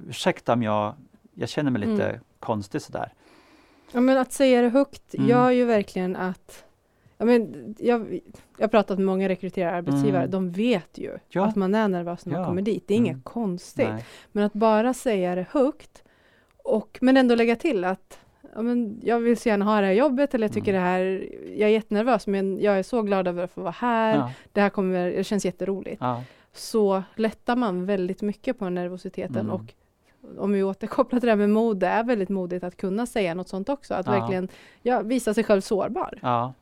ursäkta 0.09 0.53
om 0.53 0.63
jag, 0.63 0.93
jag 1.33 1.49
känner 1.49 1.71
mig 1.71 1.81
lite 1.81 2.09
mm. 2.09 2.21
konstig 2.39 2.81
sådär. 2.81 3.13
Ja 3.91 4.01
men 4.01 4.17
att 4.17 4.33
säga 4.33 4.61
det 4.61 4.69
högt 4.69 5.13
mm. 5.13 5.29
gör 5.29 5.49
ju 5.49 5.65
verkligen 5.65 6.15
att 6.15 6.65
Ja, 7.17 7.25
men 7.25 7.75
jag, 7.79 8.19
jag 8.57 8.63
har 8.63 8.67
pratat 8.67 8.97
med 8.97 9.05
många 9.05 9.29
rekryterare 9.29 9.75
arbetsgivare, 9.75 10.21
mm. 10.21 10.31
de 10.31 10.51
vet 10.51 10.97
ju 10.97 11.17
ja. 11.29 11.45
att 11.45 11.55
man 11.55 11.75
är 11.75 11.87
nervös 11.87 12.25
när 12.25 12.33
man 12.33 12.41
ja. 12.41 12.47
kommer 12.47 12.61
dit. 12.61 12.87
Det 12.87 12.93
är 12.93 12.97
mm. 12.97 13.05
inget 13.11 13.23
konstigt. 13.23 13.89
Nej. 13.89 14.05
Men 14.31 14.43
att 14.43 14.53
bara 14.53 14.93
säga 14.93 15.35
det 15.35 15.45
högt, 15.51 16.03
och, 16.63 16.97
men 17.01 17.17
ändå 17.17 17.35
lägga 17.35 17.55
till 17.55 17.83
att 17.83 18.19
ja, 18.55 18.61
men 18.61 18.99
jag 19.03 19.19
vill 19.19 19.37
så 19.37 19.49
gärna 19.49 19.65
ha 19.65 19.81
det 19.81 19.87
här 19.87 19.93
jobbet 19.93 20.33
eller 20.33 20.47
jag 20.47 20.53
tycker 20.53 20.73
mm. 20.73 20.83
det 20.83 20.89
här, 20.89 21.29
jag 21.59 21.69
är 21.69 21.73
jättenervös 21.73 22.27
men 22.27 22.59
jag 22.59 22.79
är 22.79 22.83
så 22.83 23.01
glad 23.01 23.27
över 23.27 23.43
att 23.43 23.51
få 23.51 23.61
vara 23.61 23.75
här. 23.77 24.15
Ja. 24.15 24.31
Det 24.51 24.61
här 24.61 24.69
kommer, 24.69 25.11
det 25.11 25.23
känns 25.23 25.45
jätteroligt. 25.45 26.01
Ja. 26.01 26.23
Så 26.53 27.03
lättar 27.15 27.55
man 27.55 27.85
väldigt 27.85 28.21
mycket 28.21 28.59
på 28.59 28.69
nervositeten 28.69 29.41
mm. 29.41 29.51
och 29.51 29.73
om 30.37 30.51
vi 30.51 30.63
återkopplar 30.63 31.19
till 31.19 31.27
det 31.27 31.31
här 31.31 31.37
med 31.37 31.49
mod, 31.49 31.77
det 31.77 31.87
är 31.87 32.03
väldigt 32.03 32.29
modigt 32.29 32.63
att 32.63 32.77
kunna 32.77 33.05
säga 33.05 33.33
något 33.33 33.49
sånt 33.49 33.69
också. 33.69 33.93
Att 33.93 34.07
verkligen 34.07 34.47
ja, 34.81 35.01
visa 35.01 35.33
sig 35.33 35.43
själv 35.43 35.61
sårbar. 35.61 36.19
Ja. 36.21 36.53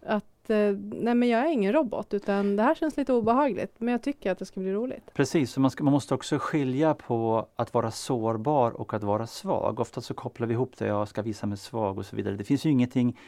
Att 0.43 0.49
eh, 0.49 0.71
nej 0.91 1.15
men 1.15 1.29
jag 1.29 1.41
är 1.41 1.51
ingen 1.51 1.73
robot 1.73 2.13
utan 2.13 2.55
det 2.55 2.63
här 2.63 2.75
känns 2.75 2.97
lite 2.97 3.13
obehagligt 3.13 3.75
men 3.77 3.91
jag 3.91 4.01
tycker 4.01 4.31
att 4.31 4.39
det 4.39 4.45
ska 4.45 4.59
bli 4.59 4.73
roligt. 4.73 5.13
Precis, 5.13 5.57
man, 5.57 5.71
ska, 5.71 5.83
man 5.83 5.93
måste 5.93 6.13
också 6.13 6.37
skilja 6.39 6.93
på 6.93 7.47
att 7.55 7.73
vara 7.73 7.91
sårbar 7.91 8.71
och 8.71 8.93
att 8.93 9.03
vara 9.03 9.27
svag. 9.27 9.79
Ofta 9.79 10.01
så 10.01 10.13
kopplar 10.13 10.47
vi 10.47 10.53
ihop 10.53 10.77
det, 10.77 10.87
jag 10.87 11.07
ska 11.07 11.21
visa 11.21 11.47
mig 11.47 11.57
svag 11.57 11.97
och 11.97 12.05
så 12.05 12.15
vidare. 12.15 12.35
Det 12.35 12.43
finns 12.43 12.65
ju 12.65 12.69
ingenting, 12.69 13.19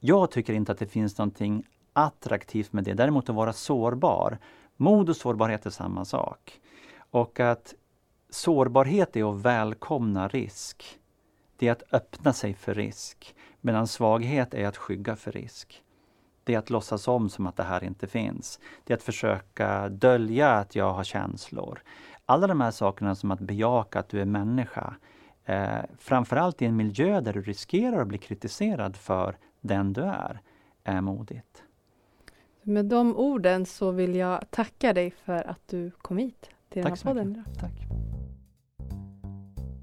jag 0.00 0.30
tycker 0.30 0.52
inte 0.52 0.72
att 0.72 0.78
det 0.78 0.86
finns 0.86 1.18
någonting 1.18 1.66
attraktivt 1.92 2.72
med 2.72 2.84
det. 2.84 2.94
Däremot 2.94 3.28
att 3.28 3.36
vara 3.36 3.52
sårbar. 3.52 4.38
Mod 4.76 5.10
och 5.10 5.16
sårbarhet 5.16 5.66
är 5.66 5.70
samma 5.70 6.04
sak. 6.04 6.60
Och 7.10 7.40
att 7.40 7.74
sårbarhet 8.30 9.16
är 9.16 9.30
att 9.30 9.42
välkomna 9.42 10.28
risk. 10.28 10.98
Det 11.56 11.68
är 11.68 11.72
att 11.72 11.82
öppna 11.92 12.32
sig 12.32 12.54
för 12.54 12.74
risk. 12.74 13.34
Medan 13.60 13.86
svaghet 13.86 14.54
är 14.54 14.66
att 14.66 14.76
skygga 14.76 15.16
för 15.16 15.32
risk 15.32 15.82
det 16.44 16.54
är 16.54 16.58
att 16.58 16.70
låtsas 16.70 17.08
om 17.08 17.28
som 17.28 17.46
att 17.46 17.56
det 17.56 17.62
här 17.62 17.84
inte 17.84 18.06
finns. 18.06 18.60
Det 18.84 18.92
är 18.92 18.96
att 18.96 19.02
försöka 19.02 19.88
dölja 19.88 20.50
att 20.50 20.76
jag 20.76 20.92
har 20.92 21.04
känslor. 21.04 21.82
Alla 22.26 22.46
de 22.46 22.60
här 22.60 22.70
sakerna 22.70 23.14
som 23.14 23.30
att 23.30 23.40
bejaka 23.40 23.98
att 23.98 24.08
du 24.08 24.20
är 24.20 24.24
människa. 24.24 24.94
Eh, 25.44 25.78
framförallt 25.98 26.62
i 26.62 26.66
en 26.66 26.76
miljö 26.76 27.20
där 27.20 27.32
du 27.32 27.42
riskerar 27.42 28.02
att 28.02 28.08
bli 28.08 28.18
kritiserad 28.18 28.96
för 28.96 29.36
den 29.60 29.92
du 29.92 30.02
är, 30.02 30.40
är 30.84 31.00
modigt. 31.00 31.62
Med 32.62 32.84
de 32.86 33.16
orden 33.16 33.66
så 33.66 33.90
vill 33.90 34.14
jag 34.14 34.50
tacka 34.50 34.92
dig 34.92 35.10
för 35.10 35.48
att 35.50 35.68
du 35.68 35.90
kom 35.90 36.18
hit 36.18 36.50
till 36.68 36.82
Tack 36.82 37.02
den 37.02 37.08
här 37.08 37.14
podden. 37.14 37.28
Mycket. 37.28 37.60
Tack. 37.60 37.72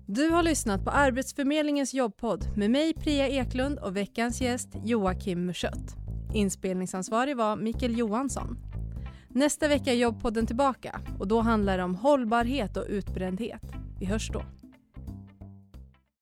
Du 0.06 0.30
har 0.30 0.44
lyssnat 0.44 0.84
på 0.84 0.90
Arbetsförmedlingens 0.90 1.94
jobbpodd 1.94 2.58
med 2.58 2.72
mig 2.72 2.94
Priya 2.94 3.28
Eklund 3.28 3.80
och 3.80 3.98
veckans 3.98 4.42
gäst 4.42 4.70
Joakim 4.84 5.46
Muschött. 5.46 6.09
Inspelningsansvarig 6.34 7.38
var 7.38 7.56
Mikael 7.56 7.98
Johansson. 7.98 8.58
Nästa 9.28 9.68
vecka 9.68 9.92
är 9.92 9.96
Jobbpodden 9.96 10.48
tillbaka 10.48 11.00
och 11.20 11.28
då 11.28 11.42
handlar 11.42 11.78
det 11.78 11.84
om 11.84 11.96
hållbarhet 11.96 12.78
och 12.78 12.86
utbrändhet. 12.88 13.62
Vi 14.00 14.06
hörs 14.06 14.30
då. 14.34 14.42